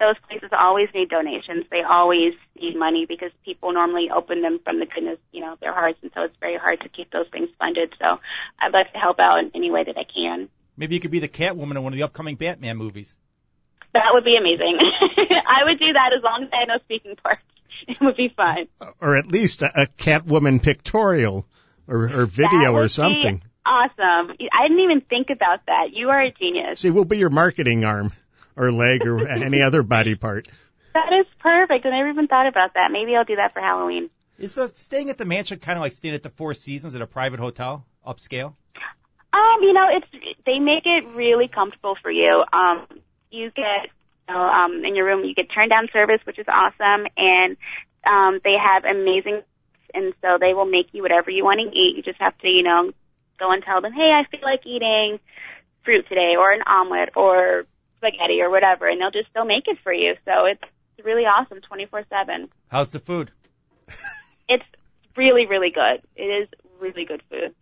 those 0.00 0.16
places 0.26 0.48
always 0.58 0.88
need 0.94 1.10
donations. 1.10 1.66
They 1.70 1.82
always 1.88 2.32
need 2.60 2.76
money 2.76 3.04
because 3.06 3.30
people 3.44 3.72
normally 3.72 4.08
open 4.10 4.40
them 4.42 4.58
from 4.64 4.80
the 4.80 4.86
goodness, 4.86 5.18
you 5.30 5.42
know, 5.42 5.52
of 5.52 5.60
their 5.60 5.74
hearts, 5.74 5.98
and 6.02 6.10
so 6.14 6.22
it's 6.22 6.36
very 6.40 6.56
hard 6.56 6.80
to 6.80 6.88
keep 6.88 7.12
those 7.12 7.28
things 7.30 7.50
funded. 7.58 7.94
So 8.00 8.18
I'd 8.58 8.72
like 8.72 8.92
to 8.92 8.98
help 8.98 9.20
out 9.20 9.38
in 9.38 9.50
any 9.54 9.70
way 9.70 9.84
that 9.84 9.96
I 9.96 10.04
can. 10.04 10.48
Maybe 10.76 10.94
you 10.94 11.00
could 11.00 11.10
be 11.10 11.20
the 11.20 11.28
Catwoman 11.28 11.76
in 11.76 11.82
one 11.82 11.92
of 11.92 11.98
the 11.98 12.02
upcoming 12.02 12.36
Batman 12.36 12.78
movies. 12.78 13.14
That 13.92 14.10
would 14.12 14.24
be 14.24 14.36
amazing. 14.36 14.78
I 15.18 15.64
would 15.64 15.78
do 15.78 15.92
that 15.92 16.12
as 16.16 16.22
long 16.24 16.44
as 16.44 16.48
I 16.52 16.60
had 16.60 16.68
no 16.68 16.78
speaking 16.84 17.16
parts. 17.22 17.42
It 17.88 17.98
would 18.02 18.16
be 18.16 18.28
fun. 18.28 18.68
Uh, 18.78 18.90
or 19.00 19.16
at 19.16 19.26
least 19.26 19.62
a, 19.62 19.82
a 19.82 19.86
Catwoman 19.86 20.62
pictorial 20.62 21.46
or, 21.88 22.04
or 22.04 22.26
video 22.26 22.60
That 22.60 22.72
would 22.72 22.78
or 22.78 22.84
be 22.84 22.88
something. 22.88 23.42
Awesome. 23.64 24.36
I 24.52 24.68
didn't 24.68 24.84
even 24.84 25.00
think 25.00 25.28
about 25.30 25.64
that. 25.66 25.88
You 25.94 26.10
are 26.10 26.20
a 26.20 26.30
genius. 26.30 26.80
See, 26.80 26.90
we'll 26.90 27.06
be 27.06 27.16
your 27.16 27.30
marketing 27.30 27.84
arm 27.86 28.12
or 28.60 28.70
leg 28.70 29.06
or 29.06 29.26
any 29.46 29.62
other 29.62 29.82
body 29.82 30.14
part. 30.14 30.46
That 30.92 31.12
is 31.18 31.26
perfect. 31.38 31.86
I 31.86 31.90
never 31.90 32.10
even 32.10 32.26
thought 32.26 32.46
about 32.46 32.74
that. 32.74 32.90
Maybe 32.92 33.16
I'll 33.16 33.24
do 33.24 33.36
that 33.36 33.52
for 33.52 33.60
Halloween. 33.60 34.10
Is 34.38 34.58
uh, 34.58 34.68
staying 34.74 35.10
at 35.10 35.18
the 35.18 35.24
mansion 35.24 35.58
kind 35.58 35.78
of 35.78 35.80
like 35.80 35.92
staying 35.92 36.14
at 36.14 36.22
the 36.22 36.30
Four 36.30 36.54
Seasons 36.54 36.94
at 36.94 37.02
a 37.02 37.06
private 37.06 37.40
hotel, 37.40 37.84
upscale? 38.06 38.54
Um, 39.32 39.62
you 39.62 39.72
know, 39.72 39.86
it's 39.90 40.06
they 40.44 40.58
make 40.58 40.84
it 40.84 41.06
really 41.14 41.48
comfortable 41.48 41.96
for 42.02 42.10
you. 42.10 42.44
Um, 42.52 42.86
you 43.30 43.50
get 43.50 43.90
you 44.28 44.34
know, 44.34 44.40
um 44.40 44.84
in 44.84 44.96
your 44.96 45.06
room 45.06 45.24
you 45.24 45.34
get 45.34 45.46
turned 45.54 45.70
down 45.70 45.88
service, 45.92 46.20
which 46.24 46.38
is 46.38 46.46
awesome, 46.48 47.06
and 47.16 47.56
um 48.04 48.40
they 48.42 48.56
have 48.58 48.84
amazing 48.84 49.42
and 49.94 50.14
so 50.22 50.38
they 50.40 50.54
will 50.54 50.66
make 50.66 50.88
you 50.92 51.02
whatever 51.02 51.30
you 51.30 51.44
want 51.44 51.60
to 51.60 51.76
eat. 51.76 51.96
You 51.96 52.02
just 52.02 52.20
have 52.20 52.36
to, 52.38 52.48
you 52.48 52.62
know, 52.62 52.92
go 53.38 53.52
and 53.52 53.62
tell 53.62 53.80
them, 53.80 53.92
Hey, 53.92 54.10
I 54.12 54.24
feel 54.30 54.40
like 54.42 54.66
eating 54.66 55.20
fruit 55.84 56.06
today 56.08 56.34
or 56.38 56.52
an 56.52 56.62
omelet 56.62 57.10
or 57.16 57.66
spaghetti 58.00 58.40
or 58.40 58.50
whatever 58.50 58.88
and 58.88 59.00
they'll 59.00 59.10
just 59.10 59.28
they'll 59.34 59.44
make 59.44 59.68
it 59.68 59.76
for 59.84 59.92
you. 59.92 60.14
So 60.24 60.46
it's 60.46 60.62
really 61.04 61.22
awesome 61.22 61.60
twenty 61.60 61.86
four 61.86 62.04
seven. 62.08 62.48
How's 62.68 62.90
the 62.90 63.00
food? 63.00 63.30
It's 64.52 64.64
really, 65.16 65.46
really 65.46 65.70
good. 65.70 66.02
It 66.16 66.24
is 66.24 66.48
really 66.80 67.04
good 67.04 67.22
food. 67.30 67.54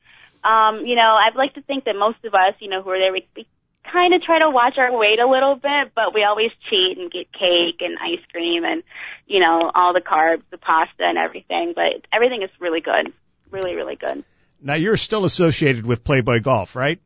Um, 0.43 0.87
you 0.87 0.95
know, 0.95 1.19
I'd 1.21 1.37
like 1.37 1.55
to 1.55 1.61
think 1.61 1.85
that 1.85 1.97
most 1.97 2.25
of 2.25 2.33
us, 2.35 2.55
you 2.61 2.71
know, 2.71 2.83
who 2.83 2.91
are 2.91 2.99
there, 2.99 3.13
we, 3.13 3.27
we 3.37 3.47
kind 3.93 4.15
of 4.15 4.23
try 4.23 4.39
to 4.39 4.51
watch 4.51 4.79
our 4.79 4.97
weight 4.97 5.19
a 5.19 5.29
little 5.29 5.57
bit, 5.57 5.93
but 5.95 6.15
we 6.15 6.25
always 6.25 6.51
cheat 6.71 6.97
and 6.99 7.11
get 7.11 7.33
cake 7.33 7.81
and 7.81 7.99
ice 7.99 8.25
cream 8.33 8.65
and, 8.65 8.83
you 9.27 9.41
know, 9.41 9.71
all 9.75 9.93
the 9.93 10.01
carbs, 10.01 10.43
the 10.51 10.59
pasta 10.59 11.05
and 11.05 11.19
everything. 11.19 11.73
But 11.75 12.07
everything 12.13 12.43
is 12.43 12.51
really 12.61 12.81
good. 12.81 13.13
Really, 13.51 13.75
really 13.75 13.97
good. 13.97 14.25
Now 14.63 14.75
you're 14.75 14.97
still 14.97 15.25
associated 15.25 15.85
with 15.85 16.05
Playboy 16.05 16.41
Golf, 16.41 16.75
right? 16.75 17.01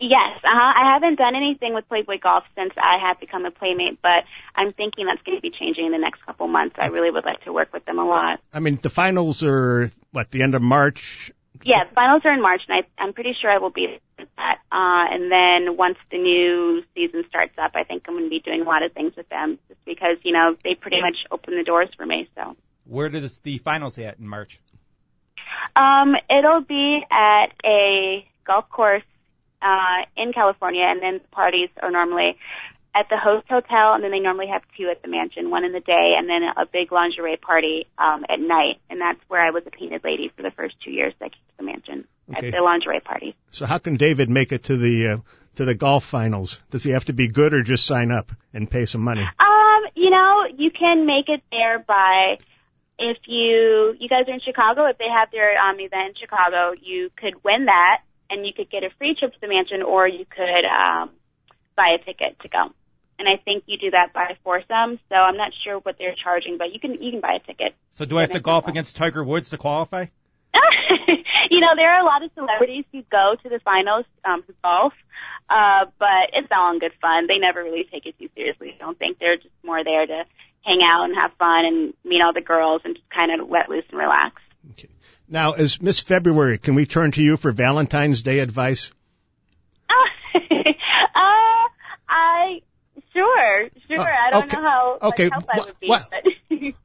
Yes, 0.00 0.38
uh-huh. 0.42 0.72
I 0.76 0.92
haven't 0.92 1.16
done 1.16 1.36
anything 1.36 1.72
with 1.72 1.88
Playboy 1.88 2.18
Golf 2.20 2.44
since 2.56 2.72
I 2.76 2.98
have 3.06 3.20
become 3.20 3.46
a 3.46 3.50
playmate, 3.50 4.02
but 4.02 4.24
I'm 4.56 4.72
thinking 4.72 5.06
that's 5.06 5.22
going 5.22 5.38
to 5.38 5.42
be 5.42 5.50
changing 5.50 5.86
in 5.86 5.92
the 5.92 5.98
next 5.98 6.24
couple 6.26 6.48
months. 6.48 6.76
I 6.78 6.86
really 6.86 7.10
would 7.10 7.24
like 7.24 7.42
to 7.44 7.52
work 7.52 7.72
with 7.72 7.84
them 7.84 7.98
a 7.98 8.04
lot. 8.04 8.40
I 8.52 8.60
mean, 8.60 8.78
the 8.82 8.90
finals 8.90 9.42
are 9.44 9.90
what 10.10 10.30
the 10.30 10.42
end 10.42 10.54
of 10.54 10.62
March. 10.62 11.32
Yeah, 11.62 11.84
the 11.84 11.94
finals 11.94 12.22
are 12.24 12.32
in 12.32 12.42
March, 12.42 12.62
and 12.68 12.84
I, 12.84 13.02
I'm 13.02 13.12
pretty 13.12 13.34
sure 13.40 13.50
I 13.50 13.58
will 13.58 13.70
be 13.70 14.00
at 14.18 14.28
that. 14.36 14.58
Uh, 14.72 15.14
and 15.14 15.30
then 15.30 15.76
once 15.76 15.96
the 16.10 16.18
new 16.18 16.82
season 16.94 17.24
starts 17.28 17.54
up, 17.56 17.72
I 17.74 17.84
think 17.84 18.04
I'm 18.08 18.14
going 18.14 18.24
to 18.24 18.30
be 18.30 18.40
doing 18.40 18.62
a 18.62 18.64
lot 18.64 18.82
of 18.82 18.92
things 18.92 19.14
with 19.16 19.28
them, 19.28 19.58
just 19.68 19.82
because 19.84 20.16
you 20.24 20.32
know 20.32 20.56
they 20.64 20.74
pretty 20.74 21.00
much 21.00 21.16
open 21.30 21.56
the 21.56 21.62
doors 21.62 21.88
for 21.96 22.04
me. 22.04 22.28
So, 22.34 22.56
Where 22.84 23.08
does 23.08 23.38
the, 23.38 23.52
the 23.52 23.58
finals 23.58 23.96
at 23.98 24.18
in 24.18 24.26
March? 24.26 24.60
um, 25.76 26.14
it'll 26.28 26.62
be 26.62 27.00
at 27.10 27.52
a 27.64 28.26
golf 28.44 28.68
course 28.68 29.02
uh, 29.64 30.04
in 30.16 30.32
California, 30.32 30.84
and 30.84 31.02
then 31.02 31.14
the 31.14 31.28
parties 31.28 31.70
are 31.82 31.90
normally 31.90 32.36
at 32.94 33.08
the 33.10 33.16
host 33.16 33.46
hotel, 33.48 33.94
and 33.94 34.04
then 34.04 34.12
they 34.12 34.20
normally 34.20 34.46
have 34.46 34.62
two 34.76 34.88
at 34.88 35.02
the 35.02 35.08
mansion, 35.08 35.50
one 35.50 35.64
in 35.64 35.72
the 35.72 35.80
day, 35.80 36.14
and 36.16 36.28
then 36.28 36.42
a 36.56 36.64
big 36.66 36.92
lingerie 36.92 37.36
party 37.36 37.86
um, 37.98 38.24
at 38.28 38.38
night. 38.38 38.78
And 38.88 39.00
that's 39.00 39.18
where 39.26 39.44
I 39.44 39.50
was 39.50 39.64
a 39.66 39.70
painted 39.70 40.04
lady 40.04 40.30
for 40.36 40.42
the 40.42 40.52
first 40.52 40.76
two 40.84 40.92
years 40.92 41.12
that 41.18 41.26
I 41.26 41.28
came 41.30 41.38
to 41.48 41.56
the 41.58 41.64
mansion 41.64 42.04
Okay. 42.30 42.48
at 42.48 42.54
the 42.54 42.62
lingerie 42.62 43.00
party. 43.00 43.34
So 43.50 43.66
how 43.66 43.78
can 43.78 43.96
David 43.96 44.30
make 44.30 44.52
it 44.52 44.64
to 44.64 44.76
the 44.76 45.08
uh, 45.08 45.16
to 45.56 45.64
the 45.64 45.74
golf 45.74 46.04
finals? 46.04 46.62
Does 46.70 46.82
he 46.82 46.92
have 46.92 47.04
to 47.06 47.12
be 47.12 47.28
good 47.28 47.52
or 47.52 47.62
just 47.62 47.84
sign 47.84 48.10
up 48.10 48.30
and 48.54 48.70
pay 48.70 48.86
some 48.86 49.02
money? 49.02 49.22
Um, 49.22 49.82
you 49.94 50.10
know, 50.10 50.44
you 50.56 50.70
can 50.70 51.04
make 51.04 51.28
it 51.28 51.42
there 51.50 51.80
by 51.80 52.38
if 52.98 53.18
you 53.26 53.94
you 53.98 54.08
guys 54.08 54.24
are 54.28 54.32
in 54.32 54.40
Chicago, 54.40 54.86
if 54.86 54.98
they 54.98 55.08
have 55.12 55.30
their 55.32 55.58
um 55.58 55.78
event 55.80 56.10
in 56.10 56.14
Chicago, 56.18 56.72
you 56.80 57.10
could 57.16 57.44
win 57.44 57.66
that 57.66 58.02
and 58.30 58.46
you 58.46 58.52
could 58.52 58.70
get 58.70 58.84
a 58.84 58.90
free 58.98 59.14
trip 59.14 59.32
to 59.32 59.40
the 59.40 59.48
mansion 59.48 59.82
or 59.82 60.06
you 60.08 60.24
could 60.24 60.64
um 60.64 61.10
buy 61.76 61.96
a 62.00 62.04
ticket 62.04 62.38
to 62.40 62.48
go. 62.48 62.70
And 63.18 63.28
I 63.28 63.36
think 63.44 63.64
you 63.66 63.78
do 63.78 63.90
that 63.92 64.12
by 64.12 64.36
foursome, 64.42 64.98
so 65.08 65.14
I'm 65.14 65.36
not 65.36 65.52
sure 65.62 65.78
what 65.78 65.96
they're 65.98 66.16
charging, 66.20 66.58
but 66.58 66.72
you 66.72 66.80
can 66.80 67.00
you 67.02 67.12
can 67.12 67.20
buy 67.20 67.38
a 67.42 67.46
ticket. 67.46 67.74
So 67.90 68.04
do 68.04 68.18
I 68.18 68.22
have 68.22 68.30
to 68.30 68.40
golf 68.40 68.66
against 68.66 68.96
Tiger 68.96 69.22
Woods 69.22 69.50
to 69.50 69.58
qualify? 69.58 70.06
you 71.50 71.60
know, 71.60 71.74
there 71.76 71.92
are 71.94 72.00
a 72.00 72.04
lot 72.04 72.22
of 72.22 72.30
celebrities 72.34 72.84
who 72.92 73.02
go 73.10 73.36
to 73.42 73.48
the 73.48 73.60
finals 73.64 74.04
um, 74.24 74.42
who 74.46 74.54
golf, 74.62 74.92
uh, 75.48 75.86
but 75.98 76.30
it's 76.32 76.48
all 76.50 76.72
in 76.72 76.78
good 76.78 76.92
fun. 77.00 77.26
They 77.26 77.38
never 77.38 77.62
really 77.62 77.84
take 77.90 78.06
it 78.06 78.18
too 78.18 78.28
seriously. 78.34 78.74
I 78.74 78.78
don't 78.84 78.98
think 78.98 79.18
they're 79.18 79.36
just 79.36 79.54
more 79.62 79.82
there 79.84 80.06
to 80.06 80.24
hang 80.64 80.80
out 80.82 81.04
and 81.04 81.14
have 81.14 81.32
fun 81.38 81.64
and 81.64 81.94
meet 82.04 82.22
all 82.22 82.32
the 82.32 82.40
girls 82.40 82.82
and 82.84 82.96
just 82.96 83.08
kind 83.10 83.30
of 83.38 83.48
let 83.48 83.68
loose 83.68 83.84
and 83.90 83.98
relax. 83.98 84.40
Now, 85.28 85.52
as 85.52 85.80
Miss 85.80 86.00
February, 86.00 86.58
can 86.58 86.74
we 86.74 86.86
turn 86.86 87.12
to 87.12 87.22
you 87.22 87.36
for 87.36 87.52
Valentine's 87.52 88.22
Day 88.22 88.40
advice? 88.40 88.90
uh, 90.34 90.38
I 91.14 92.60
sure, 93.12 93.68
sure. 93.88 94.00
Uh, 94.00 94.04
I 94.04 94.30
don't 94.30 94.44
okay, 94.44 94.56
know 94.62 94.62
how 94.62 94.98
much 95.00 95.12
okay, 95.12 95.28
help 95.30 95.44
I 95.48 95.60
would 95.60 95.80
be, 95.80 95.88
but 95.88 96.74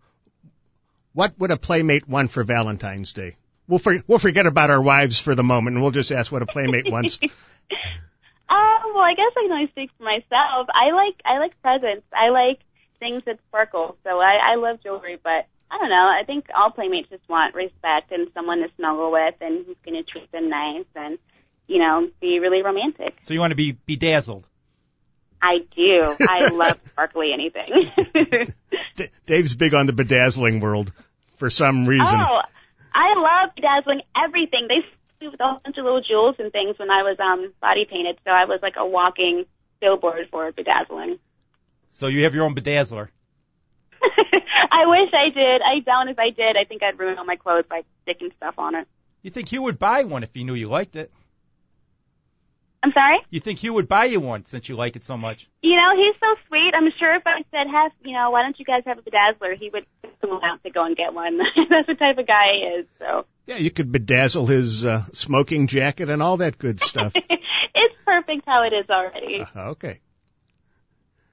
What 1.14 1.38
would 1.40 1.52
a 1.52 1.58
playmate 1.58 2.08
want 2.08 2.32
for 2.32 2.44
Valentine's 2.44 3.14
Day? 3.14 3.36
We'll 3.68 3.80
for, 3.80 3.94
we'll 4.08 4.20
forget 4.20 4.46
about 4.46 4.70
our 4.70 4.82
wives 4.82 5.20
for 5.20 5.36
the 5.36 5.44
moment, 5.44 5.76
and 5.76 5.84
we'll 5.84 5.92
just 5.92 6.12
ask 6.12 6.32
what 6.32 6.42
a 6.42 6.46
playmate 6.46 6.90
wants. 6.90 7.20
Um, 7.22 7.30
well, 8.50 9.04
I 9.04 9.16
guess 9.16 9.32
I 9.38 9.44
can 9.44 9.52
only 9.52 9.68
speak 9.68 9.92
for 9.98 10.04
myself. 10.04 10.68
I 10.74 10.92
like 10.92 11.22
I 11.26 11.40
like 11.40 11.62
presents. 11.62 12.06
I 12.14 12.30
like 12.30 12.60
things 13.00 13.24
that 13.26 13.40
sparkle. 13.48 13.98
So 14.04 14.20
I, 14.20 14.54
I 14.54 14.56
love 14.56 14.82
jewelry, 14.82 15.20
but 15.22 15.48
I 15.72 15.78
don't 15.78 15.90
know. 15.90 15.96
I 16.20 16.24
think 16.26 16.46
all 16.56 16.72
playmates 16.72 17.10
just 17.10 17.28
want 17.30 17.54
respect 17.56 18.12
and 18.12 18.28
someone 18.34 18.60
to 18.60 18.70
snuggle 18.78 19.12
with 19.12 19.36
and 19.42 19.66
who's 19.66 19.78
going 19.86 20.04
to 20.04 20.10
treat 20.10 20.32
them 20.32 20.50
nice 20.50 20.86
and 20.96 21.18
you 21.68 21.80
know 21.80 22.10
be 22.20 22.40
really 22.40 22.64
romantic. 22.64 23.18
So 23.22 23.34
you 23.34 23.40
want 23.40 23.52
to 23.52 23.56
be 23.56 23.78
bedazzled? 23.86 24.46
I 25.42 25.60
do. 25.76 26.16
I 26.28 26.48
love 26.52 26.78
sparkly 26.92 27.32
anything. 27.34 27.92
D- 28.96 29.08
Dave's 29.26 29.56
big 29.56 29.74
on 29.74 29.86
the 29.86 29.94
bedazzling 29.94 30.60
world 30.60 30.92
for 31.38 31.50
some 31.50 31.86
reason. 31.86 32.20
oh, 32.20 32.42
I 32.94 33.14
love 33.16 33.56
bedazzling 33.56 34.02
everything. 34.16 34.68
They 34.68 34.84
me 35.22 35.28
with 35.28 35.40
a 35.40 35.44
whole 35.44 35.60
bunch 35.64 35.78
of 35.78 35.84
little 35.84 36.02
jewels 36.02 36.36
and 36.40 36.52
things 36.52 36.80
when 36.80 36.90
I 36.90 37.04
was 37.04 37.18
um 37.20 37.54
body 37.62 37.86
painted, 37.90 38.18
so 38.24 38.32
I 38.32 38.46
was 38.46 38.60
like 38.62 38.76
a 38.78 38.86
walking 38.86 39.46
billboard 39.82 40.28
for 40.32 40.52
bedazzling. 40.52 41.20
So 41.92 42.08
you 42.08 42.24
have 42.24 42.34
your 42.34 42.46
own 42.46 42.56
bedazzler. 42.56 43.10
I 44.72 44.86
wish 44.88 45.10
I 45.14 45.30
did. 45.30 45.62
I 45.62 45.80
don't. 45.86 46.08
If 46.10 46.20
I 46.20 46.30
did, 46.30 46.56
I 46.58 46.64
think 46.66 46.84
I'd 46.84 46.98
ruin 47.00 47.18
all 47.18 47.26
my 47.26 47.36
clothes 47.36 47.66
by 47.70 47.84
sticking 48.04 48.30
stuff 48.38 48.56
on 48.58 48.76
it. 48.76 48.88
You 49.22 49.32
think 49.32 49.50
Hugh 49.50 49.64
would 49.64 49.80
buy 49.80 50.04
one 50.04 50.24
if 50.24 50.34
he 50.34 50.44
knew 50.44 50.54
you 50.54 50.70
liked 50.70 50.96
it? 50.96 51.12
I'm 52.82 52.94
sorry. 52.94 53.18
You 53.30 53.42
think 53.42 53.60
Hugh 53.60 53.74
would 53.74 53.90
buy 53.90 54.06
you 54.06 54.22
one 54.22 54.46
since 54.46 54.70
you 54.70 54.78
like 54.78 54.96
it 54.96 55.04
so 55.04 55.18
much? 55.18 55.50
You 55.62 55.76
know, 55.76 55.92
he's 55.98 56.16
so 56.20 56.28
sweet. 56.48 56.72
I'm 56.74 56.90
sure 56.98 57.14
if 57.16 57.24
I 57.26 57.40
said, 57.52 57.68
"Hef 57.70 57.92
you 58.06 58.14
know, 58.14 58.32
why 58.32 58.42
don't 58.42 58.58
you 58.58 58.64
guys 58.64 58.84
have 58.86 58.98
a 58.98 59.02
bedazzler?" 59.02 59.58
He 59.60 59.70
would 59.70 59.86
come 60.22 60.40
out 60.42 60.64
to 60.64 60.70
go 60.70 60.86
and 60.86 60.96
get 60.96 61.14
one. 61.14 61.38
That's 61.70 61.88
the 61.88 61.96
type 61.96 62.18
of 62.18 62.26
guy 62.26 62.54
he 62.54 62.60
is. 62.80 62.86
So 62.98 63.26
Yeah, 63.48 63.58
you 63.58 63.70
could 63.70 63.92
bedazzle 63.92 64.48
his 64.48 64.86
uh, 64.86 65.04
smoking 65.12 65.68
jacket 65.68 66.10
and 66.10 66.24
all 66.24 66.38
that 66.38 66.58
good 66.58 66.80
stuff. 66.92 67.12
it's 67.16 67.96
perfect 68.06 68.44
how 68.46 68.64
it 68.64 68.74
is 68.74 68.90
already. 68.90 69.42
Uh, 69.54 69.72
okay. 69.72 70.00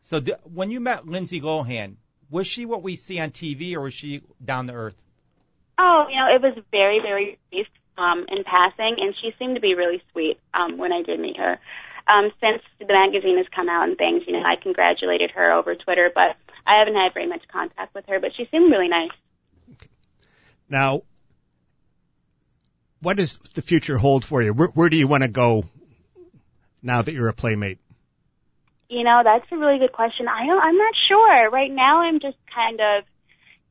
So 0.00 0.18
d- 0.18 0.34
when 0.52 0.72
you 0.72 0.80
met 0.80 1.06
Lindsay 1.06 1.40
Lohan, 1.40 1.94
was 2.30 2.46
she 2.46 2.66
what 2.66 2.82
we 2.82 2.96
see 2.96 3.20
on 3.20 3.30
TV 3.30 3.74
or 3.74 3.80
was 3.82 3.94
she 3.94 4.22
down 4.44 4.66
to 4.66 4.72
earth? 4.72 4.96
Oh, 5.78 6.06
you 6.08 6.16
know, 6.16 6.34
it 6.34 6.42
was 6.42 6.64
very, 6.70 7.00
very 7.00 7.38
brief 7.50 7.66
um, 7.98 8.26
in 8.28 8.44
passing, 8.44 8.96
and 8.98 9.14
she 9.20 9.32
seemed 9.38 9.54
to 9.54 9.60
be 9.60 9.74
really 9.74 10.02
sweet 10.12 10.38
um, 10.54 10.78
when 10.78 10.92
I 10.92 11.02
did 11.02 11.20
meet 11.20 11.36
her. 11.36 11.58
Um, 12.08 12.30
since 12.40 12.62
the 12.78 12.86
magazine 12.86 13.36
has 13.38 13.46
come 13.54 13.68
out 13.68 13.88
and 13.88 13.98
things, 13.98 14.22
you 14.26 14.32
know, 14.32 14.42
I 14.42 14.56
congratulated 14.56 15.32
her 15.32 15.52
over 15.52 15.74
Twitter, 15.74 16.10
but 16.14 16.36
I 16.66 16.78
haven't 16.78 16.94
had 16.94 17.12
very 17.14 17.26
much 17.26 17.42
contact 17.48 17.94
with 17.94 18.06
her. 18.06 18.20
But 18.20 18.32
she 18.36 18.46
seemed 18.50 18.70
really 18.70 18.88
nice. 18.88 19.10
Now, 20.68 21.02
what 23.00 23.16
does 23.16 23.36
the 23.54 23.62
future 23.62 23.98
hold 23.98 24.24
for 24.24 24.42
you? 24.42 24.52
Where, 24.52 24.68
where 24.68 24.88
do 24.88 24.96
you 24.96 25.08
want 25.08 25.22
to 25.22 25.28
go 25.28 25.64
now 26.82 27.02
that 27.02 27.12
you're 27.12 27.28
a 27.28 27.34
playmate? 27.34 27.78
You 28.88 29.02
know, 29.04 29.22
that's 29.24 29.46
a 29.50 29.56
really 29.56 29.78
good 29.78 29.92
question. 29.92 30.28
I 30.28 30.46
don't, 30.46 30.62
I'm 30.62 30.76
not 30.76 30.94
sure. 31.08 31.50
Right 31.50 31.70
now, 31.70 32.02
I'm 32.02 32.20
just 32.20 32.36
kind 32.54 32.80
of, 32.80 33.04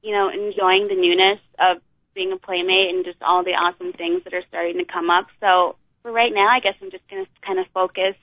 you 0.02 0.12
know, 0.12 0.30
enjoying 0.30 0.88
the 0.88 0.96
newness 0.96 1.40
of 1.60 1.82
being 2.14 2.32
a 2.32 2.38
playmate 2.38 2.94
and 2.94 3.06
just 3.06 3.22
all 3.22 3.44
the 3.44 3.52
awesome 3.52 3.94
things 3.94 4.24
that 4.24 4.34
are 4.34 4.44
starting 4.48 4.78
to 4.78 4.86
come 4.86 5.10
up. 5.10 5.28
So 5.40 5.76
for 6.02 6.12
right 6.12 6.32
now, 6.34 6.48
I 6.48 6.60
guess 6.60 6.76
I'm 6.82 6.92
just 6.92 7.08
going 7.10 7.26
to 7.26 7.32
kind 7.46 7.60
of 7.60 7.66
focus 7.74 8.16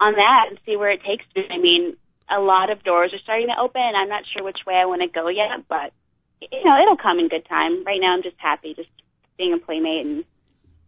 on 0.00 0.14
that 0.14 0.46
and 0.50 0.58
see 0.66 0.76
where 0.76 0.90
it 0.90 1.00
takes 1.02 1.24
me. 1.34 1.44
I 1.50 1.58
mean, 1.58 1.96
a 2.28 2.40
lot 2.40 2.70
of 2.70 2.82
doors 2.82 3.12
are 3.14 3.18
starting 3.22 3.48
to 3.48 3.60
open. 3.60 3.80
I'm 3.80 4.08
not 4.08 4.24
sure 4.32 4.44
which 4.44 4.60
way 4.66 4.74
I 4.74 4.86
want 4.86 5.02
to 5.02 5.08
go 5.08 5.28
yet, 5.28 5.64
but 5.68 5.92
you 6.40 6.64
know, 6.64 6.80
it'll 6.82 6.96
come 6.96 7.18
in 7.18 7.28
good 7.28 7.46
time. 7.48 7.84
Right 7.84 8.00
now, 8.00 8.14
I'm 8.14 8.22
just 8.22 8.36
happy 8.38 8.74
just 8.74 8.90
being 9.38 9.54
a 9.54 9.58
playmate 9.58 10.06
and 10.06 10.24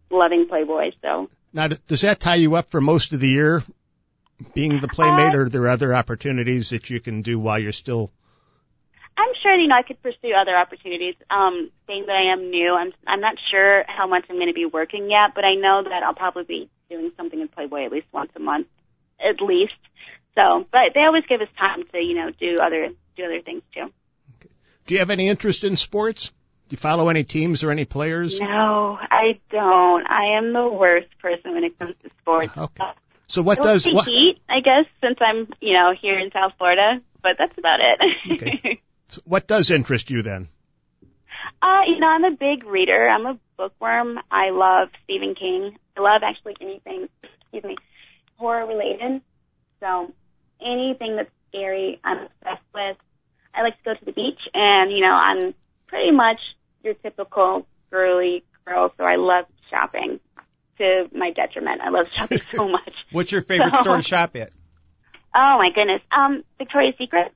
loving 0.09 0.47
Playboy. 0.47 0.91
So 1.01 1.29
Now, 1.53 1.67
does 1.67 2.01
that 2.01 2.19
tie 2.19 2.35
you 2.35 2.55
up 2.55 2.69
for 2.69 2.81
most 2.81 3.13
of 3.13 3.19
the 3.19 3.27
year, 3.27 3.63
being 4.53 4.79
the 4.79 4.87
playmate, 4.87 5.33
Uh, 5.33 5.37
or 5.37 5.41
are 5.43 5.49
there 5.49 5.67
other 5.67 5.95
opportunities 5.95 6.69
that 6.69 6.89
you 6.89 6.99
can 6.99 7.21
do 7.21 7.39
while 7.39 7.59
you're 7.59 7.71
still? 7.71 8.11
I'm 9.17 9.33
sure 9.43 9.53
you 9.55 9.67
know 9.67 9.75
I 9.75 9.83
could 9.83 10.01
pursue 10.01 10.33
other 10.33 10.55
opportunities. 10.55 11.15
Um, 11.29 11.71
being 11.87 12.05
that 12.05 12.15
I 12.15 12.31
am 12.31 12.49
new, 12.49 12.73
I'm 12.73 12.93
I'm 13.05 13.19
not 13.19 13.35
sure 13.51 13.83
how 13.87 14.07
much 14.07 14.25
I'm 14.29 14.37
going 14.37 14.47
to 14.47 14.53
be 14.53 14.65
working 14.65 15.09
yet, 15.09 15.35
but 15.35 15.43
I 15.43 15.55
know 15.55 15.83
that 15.83 16.03
I'll 16.03 16.13
probably 16.13 16.43
be 16.43 16.69
doing 16.89 17.11
something 17.17 17.39
in 17.39 17.49
Playboy 17.49 17.85
at 17.85 17.91
least 17.91 18.07
once 18.13 18.31
a 18.35 18.39
month, 18.39 18.67
at 19.19 19.41
least. 19.41 19.73
So, 20.35 20.65
but 20.71 20.93
they 20.93 21.01
always 21.01 21.25
give 21.27 21.41
us 21.41 21.49
time 21.57 21.83
to 21.91 21.97
you 21.97 22.15
know 22.15 22.31
do 22.39 22.59
other 22.61 22.89
do 23.17 23.25
other 23.25 23.41
things 23.41 23.61
too. 23.73 23.91
Do 24.87 24.93
you 24.93 24.99
have 24.99 25.09
any 25.09 25.27
interest 25.27 25.63
in 25.65 25.75
sports? 25.75 26.29
Do 26.69 26.73
you 26.73 26.77
follow 26.77 27.09
any 27.09 27.23
teams 27.23 27.63
or 27.63 27.71
any 27.71 27.85
players? 27.85 28.39
No, 28.39 28.97
I 29.01 29.39
don't. 29.51 30.07
I 30.07 30.37
am 30.37 30.53
the 30.53 30.67
worst 30.69 31.07
person 31.19 31.55
when 31.55 31.63
it 31.63 31.77
comes 31.77 31.95
to 32.03 32.09
sports. 32.21 32.55
Okay. 32.55 32.83
So 33.29 33.43
what 33.43 33.61
does 33.61 33.85
what? 33.85 34.05
heat, 34.05 34.41
I 34.49 34.59
guess, 34.59 34.85
since 35.01 35.17
I'm 35.21 35.47
you 35.61 35.73
know 35.73 35.93
here 35.99 36.17
in 36.17 36.31
South 36.31 36.53
Florida, 36.57 36.99
but 37.21 37.33
that's 37.37 37.57
about 37.57 37.79
it. 37.79 38.33
Okay. 38.33 38.81
What 39.25 39.47
does 39.47 39.71
interest 39.71 40.11
you 40.11 40.21
then? 40.21 40.49
Uh, 41.63 41.81
you 41.87 41.99
know, 41.99 42.05
I'm 42.05 42.25
a 42.25 42.31
big 42.31 42.63
reader. 42.63 43.09
I'm 43.09 43.25
a 43.25 43.39
bookworm. 43.57 44.19
I 44.29 44.51
love 44.51 44.89
Stephen 45.03 45.33
King. 45.33 45.77
I 45.97 46.01
love 46.01 46.21
actually 46.23 46.55
anything, 46.61 47.09
excuse 47.23 47.63
me, 47.63 47.75
horror 48.37 48.67
related. 48.67 49.21
So 49.79 50.13
anything 50.61 51.15
that's 51.15 51.31
scary, 51.49 51.99
I'm 52.03 52.19
obsessed 52.25 52.67
with. 52.73 52.97
I 53.55 53.63
like 53.63 53.77
to 53.77 53.83
go 53.83 53.93
to 53.95 54.05
the 54.05 54.11
beach 54.11 54.39
and, 54.53 54.91
you 54.91 55.01
know, 55.01 55.13
I'm 55.13 55.55
pretty 55.87 56.11
much 56.11 56.39
your 56.83 56.93
typical 56.93 57.65
girly 57.89 58.43
girl, 58.65 58.93
so 58.95 59.03
I 59.03 59.15
love 59.15 59.45
shopping 59.71 60.19
to 60.79 61.09
my 61.13 61.31
detriment. 61.31 61.81
I 61.81 61.89
love 61.89 62.07
shopping 62.15 62.41
so 62.51 62.67
much. 62.77 62.93
What's 63.11 63.31
your 63.31 63.41
favorite 63.41 63.73
So- 63.75 63.81
store 63.81 63.97
to 63.97 64.03
shop 64.03 64.35
at? 64.35 64.51
Oh 65.35 65.55
my 65.59 65.69
goodness. 65.75 66.01
Um, 66.11 66.43
Victoria's 66.57 66.95
Secret. 66.97 67.31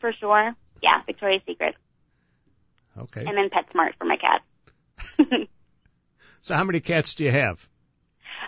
For 0.00 0.12
sure. 0.20 0.54
Yeah, 0.82 1.02
Victoria's 1.06 1.42
Secret. 1.46 1.74
Okay. 2.98 3.24
And 3.24 3.36
then 3.36 3.48
PetSmart 3.48 3.92
for 3.98 4.04
my 4.04 4.16
cat. 4.16 4.42
So 6.42 6.54
how 6.54 6.64
many 6.64 6.80
cats 6.80 7.14
do 7.14 7.24
you 7.24 7.30
have? 7.30 7.68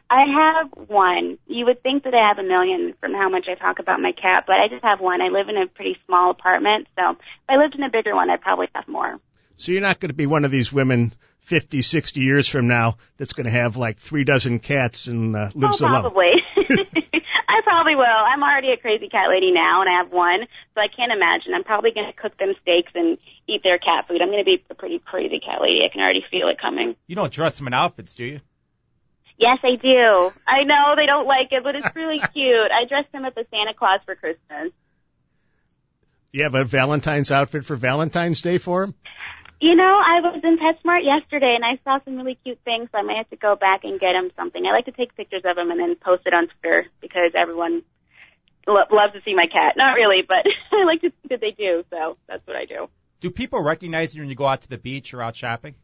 I 0.08 0.24
have 0.34 0.88
one. 0.88 1.36
You 1.46 1.66
would 1.66 1.82
think 1.82 2.04
that 2.04 2.14
I 2.14 2.28
have 2.28 2.38
a 2.38 2.42
million 2.42 2.94
from 3.00 3.12
how 3.12 3.28
much 3.28 3.46
I 3.50 3.54
talk 3.54 3.78
about 3.78 4.00
my 4.00 4.12
cat, 4.12 4.44
but 4.46 4.56
I 4.56 4.68
just 4.68 4.82
have 4.82 5.00
one. 5.00 5.20
I 5.20 5.28
live 5.28 5.48
in 5.50 5.58
a 5.58 5.66
pretty 5.66 5.98
small 6.06 6.30
apartment, 6.30 6.88
so 6.98 7.10
if 7.10 7.16
I 7.48 7.56
lived 7.56 7.74
in 7.74 7.82
a 7.82 7.90
bigger 7.90 8.14
one, 8.14 8.30
I'd 8.30 8.40
probably 8.40 8.68
have 8.74 8.88
more. 8.88 9.20
So 9.56 9.72
you're 9.72 9.82
not 9.82 10.00
going 10.00 10.08
to 10.08 10.14
be 10.14 10.26
one 10.26 10.46
of 10.46 10.50
these 10.50 10.72
women 10.72 11.12
50, 11.42 11.82
60 11.82 12.20
years 12.20 12.48
from 12.48 12.68
now 12.68 12.96
that's 13.16 13.32
going 13.32 13.46
to 13.46 13.50
have 13.50 13.76
like 13.76 13.98
three 13.98 14.24
dozen 14.24 14.58
cats 14.58 15.08
and 15.08 15.36
uh, 15.36 15.50
lives 15.54 15.82
oh, 15.82 15.86
alone. 15.86 16.02
probably. 16.02 16.32
I 17.52 17.60
probably 17.64 17.96
will. 17.96 18.04
I'm 18.04 18.42
already 18.42 18.72
a 18.72 18.76
crazy 18.76 19.08
cat 19.08 19.28
lady 19.28 19.52
now, 19.52 19.82
and 19.82 19.90
I 19.90 20.02
have 20.02 20.10
one, 20.10 20.46
so 20.74 20.80
I 20.80 20.88
can't 20.88 21.12
imagine. 21.12 21.52
I'm 21.54 21.64
probably 21.64 21.90
going 21.92 22.06
to 22.06 22.12
cook 22.12 22.38
them 22.38 22.54
steaks 22.62 22.92
and 22.94 23.18
eat 23.46 23.62
their 23.62 23.78
cat 23.78 24.08
food. 24.08 24.22
I'm 24.22 24.28
going 24.28 24.42
to 24.42 24.44
be 24.44 24.64
a 24.70 24.74
pretty 24.74 25.00
crazy 25.00 25.38
cat 25.38 25.60
lady. 25.60 25.80
I 25.84 25.92
can 25.92 26.00
already 26.00 26.24
feel 26.30 26.48
it 26.48 26.58
coming. 26.60 26.96
You 27.06 27.16
don't 27.16 27.32
dress 27.32 27.58
them 27.58 27.66
in 27.66 27.74
outfits, 27.74 28.14
do 28.14 28.24
you? 28.24 28.40
Yes, 29.36 29.58
I 29.62 29.76
do. 29.76 30.32
I 30.48 30.64
know 30.64 30.94
they 30.96 31.06
don't 31.06 31.26
like 31.26 31.48
it, 31.50 31.62
but 31.62 31.74
it's 31.74 31.94
really 31.94 32.20
cute. 32.32 32.70
I 32.70 32.86
dressed 32.88 33.12
them 33.12 33.24
up 33.24 33.34
as 33.36 33.46
Santa 33.50 33.74
Claus 33.74 34.00
for 34.06 34.14
Christmas. 34.14 34.72
You 36.32 36.44
have 36.44 36.54
a 36.54 36.64
Valentine's 36.64 37.30
outfit 37.30 37.66
for 37.66 37.76
Valentine's 37.76 38.40
Day 38.40 38.56
for 38.56 38.84
him? 38.84 38.94
You 39.62 39.76
know, 39.76 39.84
I 39.84 40.18
was 40.18 40.40
in 40.42 40.58
PetSmart 40.58 41.04
yesterday 41.04 41.54
and 41.54 41.64
I 41.64 41.78
saw 41.84 42.04
some 42.04 42.16
really 42.16 42.36
cute 42.42 42.58
things, 42.64 42.88
so 42.90 42.98
I 42.98 43.02
might 43.02 43.18
have 43.18 43.30
to 43.30 43.36
go 43.36 43.54
back 43.54 43.84
and 43.84 44.00
get 44.00 44.16
him 44.16 44.28
something. 44.34 44.66
I 44.66 44.72
like 44.72 44.86
to 44.86 44.90
take 44.90 45.14
pictures 45.14 45.42
of 45.44 45.56
him 45.56 45.70
and 45.70 45.78
then 45.78 45.94
post 45.94 46.24
it 46.26 46.34
on 46.34 46.48
Twitter 46.48 46.86
because 47.00 47.30
everyone 47.36 47.82
lo- 48.66 48.90
loves 48.90 49.12
to 49.12 49.20
see 49.24 49.36
my 49.36 49.46
cat. 49.46 49.74
Not 49.76 49.92
really, 49.92 50.22
but 50.26 50.44
I 50.72 50.82
like 50.82 51.02
to 51.02 51.10
think 51.10 51.28
that 51.30 51.40
they 51.40 51.52
do, 51.52 51.84
so 51.90 52.16
that's 52.26 52.44
what 52.44 52.56
I 52.56 52.64
do. 52.64 52.88
Do 53.20 53.30
people 53.30 53.60
recognize 53.60 54.16
you 54.16 54.22
when 54.22 54.28
you 54.28 54.34
go 54.34 54.46
out 54.46 54.62
to 54.62 54.68
the 54.68 54.78
beach 54.78 55.14
or 55.14 55.22
out 55.22 55.36
shopping? 55.36 55.76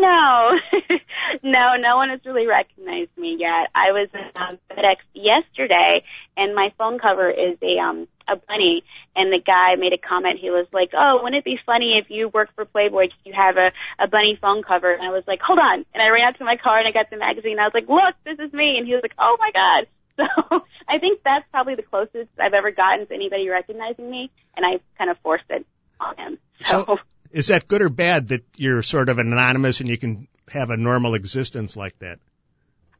No, 0.00 0.54
no, 1.42 1.74
no 1.76 1.96
one 1.96 2.10
has 2.10 2.20
really 2.24 2.46
recognized 2.46 3.10
me 3.16 3.36
yet. 3.38 3.68
I 3.74 3.90
was 3.92 4.08
in 4.14 4.20
um, 4.36 4.58
FedEx 4.70 4.96
yesterday, 5.14 6.04
and 6.36 6.54
my 6.54 6.72
phone 6.78 6.98
cover 6.98 7.28
is 7.30 7.58
a 7.62 7.78
um 7.80 8.06
a 8.28 8.36
bunny, 8.36 8.84
and 9.16 9.32
the 9.32 9.40
guy 9.44 9.74
made 9.76 9.92
a 9.92 9.98
comment. 9.98 10.38
He 10.40 10.50
was 10.50 10.66
like, 10.72 10.90
"Oh, 10.94 11.20
wouldn't 11.22 11.38
it 11.38 11.44
be 11.44 11.58
funny 11.64 11.98
if 11.98 12.10
you 12.10 12.28
worked 12.28 12.54
for 12.54 12.64
Playboy? 12.64 13.08
You 13.24 13.32
have 13.34 13.56
a 13.56 13.72
a 14.02 14.06
bunny 14.06 14.38
phone 14.40 14.62
cover?" 14.62 14.92
And 14.92 15.02
I 15.02 15.10
was 15.10 15.24
like, 15.26 15.40
"Hold 15.40 15.58
on!" 15.58 15.84
And 15.94 16.02
I 16.02 16.08
ran 16.08 16.28
out 16.28 16.38
to 16.38 16.44
my 16.44 16.56
car 16.56 16.78
and 16.78 16.86
I 16.86 16.92
got 16.92 17.10
the 17.10 17.16
magazine. 17.16 17.52
And 17.52 17.60
I 17.60 17.64
was 17.64 17.74
like, 17.74 17.88
"Look, 17.88 18.14
this 18.24 18.38
is 18.38 18.52
me!" 18.52 18.76
And 18.78 18.86
he 18.86 18.94
was 18.94 19.02
like, 19.02 19.14
"Oh 19.18 19.36
my 19.38 19.50
god!" 19.52 19.86
So 20.18 20.62
I 20.88 20.98
think 20.98 21.20
that's 21.24 21.44
probably 21.52 21.76
the 21.76 21.82
closest 21.84 22.28
I've 22.40 22.52
ever 22.52 22.72
gotten 22.72 23.06
to 23.06 23.14
anybody 23.14 23.48
recognizing 23.48 24.10
me, 24.10 24.30
and 24.56 24.66
I 24.66 24.80
kind 24.98 25.10
of 25.10 25.16
forced 25.22 25.44
it 25.48 25.64
on 26.00 26.16
him. 26.16 26.38
So. 26.64 26.84
So- 26.84 26.98
Is 27.32 27.48
that 27.48 27.68
good 27.68 27.82
or 27.82 27.88
bad 27.88 28.28
that 28.28 28.44
you're 28.56 28.82
sort 28.82 29.08
of 29.08 29.18
anonymous 29.18 29.80
and 29.80 29.88
you 29.88 29.98
can 29.98 30.28
have 30.50 30.70
a 30.70 30.76
normal 30.76 31.14
existence 31.14 31.76
like 31.76 31.98
that? 31.98 32.18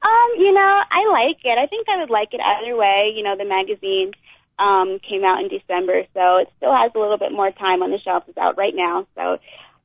Um, 0.03 0.31
you 0.37 0.53
know, 0.53 0.83
I 0.91 1.11
like 1.11 1.39
it. 1.43 1.59
I 1.59 1.67
think 1.67 1.89
I 1.89 2.01
would 2.01 2.11
like 2.11 2.29
it 2.33 2.41
either 2.41 2.77
way. 2.77 3.13
You 3.15 3.25
know, 3.25 3.37
the 3.37 3.45
magazine 3.45 4.13
um 4.59 4.99
came 5.09 5.25
out 5.25 5.41
in 5.41 5.49
December, 5.49 6.03
so 6.15 6.39
it 6.39 6.49
still 6.57 6.75
has 6.75 6.91
a 6.95 6.99
little 6.99 7.19
bit 7.19 7.33
more 7.33 7.51
time 7.51 7.83
on 7.83 7.91
the 7.91 7.99
shelf. 7.99 8.25
It's 8.29 8.39
out 8.39 8.59
right 8.59 8.75
now. 8.75 9.07
So 9.15 9.39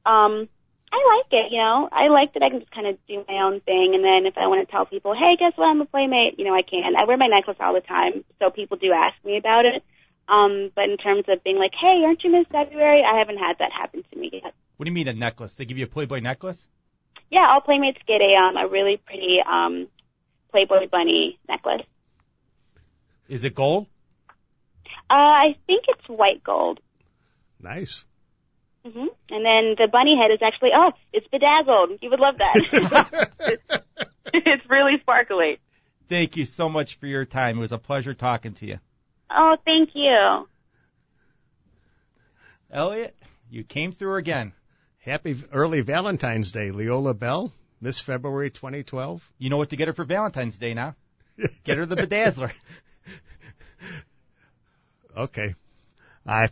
um 0.09 0.49
I 0.93 1.01
like 1.17 1.31
it, 1.31 1.51
you 1.51 1.57
know. 1.57 1.89
I 1.91 2.09
like 2.09 2.33
that 2.33 2.43
I 2.43 2.49
can 2.49 2.59
just 2.59 2.71
kind 2.71 2.85
of 2.85 2.97
do 3.07 3.25
my 3.27 3.41
own 3.41 3.61
thing 3.61 3.93
and 3.95 4.03
then 4.03 4.25
if 4.27 4.37
I 4.37 4.47
want 4.47 4.65
to 4.65 4.71
tell 4.71 4.85
people, 4.85 5.15
"Hey, 5.15 5.35
guess 5.39 5.53
what? 5.55 5.65
I'm 5.65 5.81
a 5.81 5.85
playmate." 5.85 6.37
You 6.37 6.45
know, 6.45 6.55
I 6.55 6.61
can. 6.61 6.95
I 6.95 7.05
wear 7.05 7.17
my 7.17 7.27
necklace 7.27 7.57
all 7.59 7.73
the 7.73 7.81
time, 7.81 8.23
so 8.39 8.51
people 8.51 8.77
do 8.77 8.91
ask 8.93 9.15
me 9.25 9.37
about 9.37 9.65
it. 9.65 9.83
Um, 10.27 10.71
but 10.75 10.85
in 10.85 10.97
terms 10.97 11.25
of 11.27 11.43
being 11.43 11.57
like, 11.57 11.73
"Hey, 11.79 12.03
aren't 12.05 12.23
you 12.23 12.31
Miss 12.31 12.47
February?" 12.51 13.03
I 13.03 13.19
haven't 13.19 13.37
had 13.37 13.57
that 13.59 13.71
happen 13.71 14.03
to 14.11 14.17
me 14.17 14.29
yet. 14.31 14.53
What 14.77 14.85
do 14.85 14.89
you 14.89 14.95
mean 14.95 15.07
a 15.07 15.13
necklace? 15.13 15.55
They 15.57 15.65
give 15.65 15.77
you 15.77 15.85
a 15.85 15.87
Playboy 15.87 16.19
necklace? 16.19 16.69
Yeah, 17.29 17.47
all 17.49 17.61
playmates 17.61 17.99
get 18.07 18.21
a 18.21 18.35
um 18.35 18.57
a 18.57 18.67
really 18.67 18.97
pretty 18.97 19.39
um 19.45 19.87
Playboy 20.51 20.87
bunny 20.89 21.39
necklace. 21.49 21.81
Is 23.27 23.43
it 23.43 23.55
gold? 23.55 23.87
Uh, 25.09 25.13
I 25.13 25.55
think 25.67 25.85
it's 25.87 26.07
white 26.07 26.43
gold. 26.43 26.79
Nice. 27.59 28.03
hmm 28.85 29.07
And 29.29 29.45
then 29.45 29.75
the 29.77 29.87
bunny 29.91 30.17
head 30.17 30.31
is 30.31 30.39
actually, 30.41 30.71
oh, 30.75 30.91
it's 31.11 31.27
bedazzled. 31.27 31.99
You 32.01 32.09
would 32.09 32.19
love 32.19 32.37
that. 32.37 33.27
it's 34.33 34.69
really 34.69 34.99
sparkly. 35.01 35.59
Thank 36.09 36.37
you 36.37 36.45
so 36.45 36.69
much 36.69 36.95
for 36.95 37.07
your 37.07 37.25
time. 37.25 37.57
It 37.57 37.61
was 37.61 37.71
a 37.71 37.77
pleasure 37.77 38.13
talking 38.13 38.53
to 38.55 38.65
you. 38.65 38.79
Oh, 39.35 39.57
thank 39.65 39.89
you. 39.93 40.47
Elliot, 42.71 43.15
you 43.49 43.63
came 43.63 43.91
through 43.91 44.17
again. 44.17 44.53
Happy 44.99 45.35
early 45.51 45.81
Valentine's 45.81 46.51
Day, 46.51 46.71
Leola 46.71 47.13
Bell, 47.13 47.51
Miss 47.81 47.99
February 47.99 48.49
2012. 48.49 49.29
You 49.37 49.49
know 49.49 49.57
what 49.57 49.71
to 49.71 49.75
get 49.75 49.87
her 49.87 49.93
for 49.93 50.05
Valentine's 50.05 50.57
Day 50.57 50.73
now. 50.73 50.95
Get 51.63 51.77
her 51.77 51.85
the 51.85 51.95
bedazzler. 51.95 52.51
Okay. 55.15 55.53
I 56.25 56.49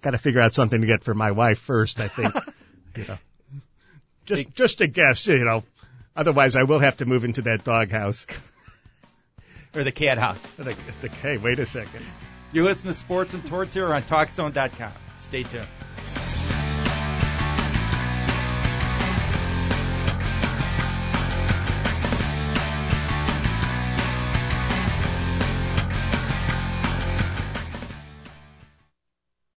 got 0.00 0.12
to 0.12 0.18
figure 0.18 0.40
out 0.40 0.54
something 0.54 0.80
to 0.80 0.86
get 0.86 1.04
for 1.04 1.14
my 1.14 1.32
wife 1.32 1.58
first, 1.58 2.00
I 2.00 2.08
think. 2.08 2.34
you 2.96 3.04
know. 3.06 3.18
Just, 4.24 4.44
Big- 4.44 4.54
just 4.54 4.80
a 4.80 4.86
guess, 4.86 5.26
you 5.26 5.44
know. 5.44 5.64
Otherwise, 6.16 6.56
I 6.56 6.62
will 6.62 6.78
have 6.78 6.96
to 6.98 7.04
move 7.04 7.24
into 7.24 7.42
that 7.42 7.64
doghouse. 7.64 8.26
Or 9.74 9.84
the 9.84 9.92
cat 9.92 10.18
house. 10.18 10.46
The 10.56 10.74
Hey, 11.22 11.38
wait 11.38 11.58
a 11.58 11.66
second. 11.66 12.04
You're 12.52 12.64
listening 12.64 12.92
to 12.92 12.98
Sports 12.98 13.34
and 13.34 13.46
Torts 13.46 13.72
here 13.72 13.92
on 13.92 14.02
TalkZone.com. 14.02 14.92
Stay 15.20 15.44
tuned. 15.44 15.68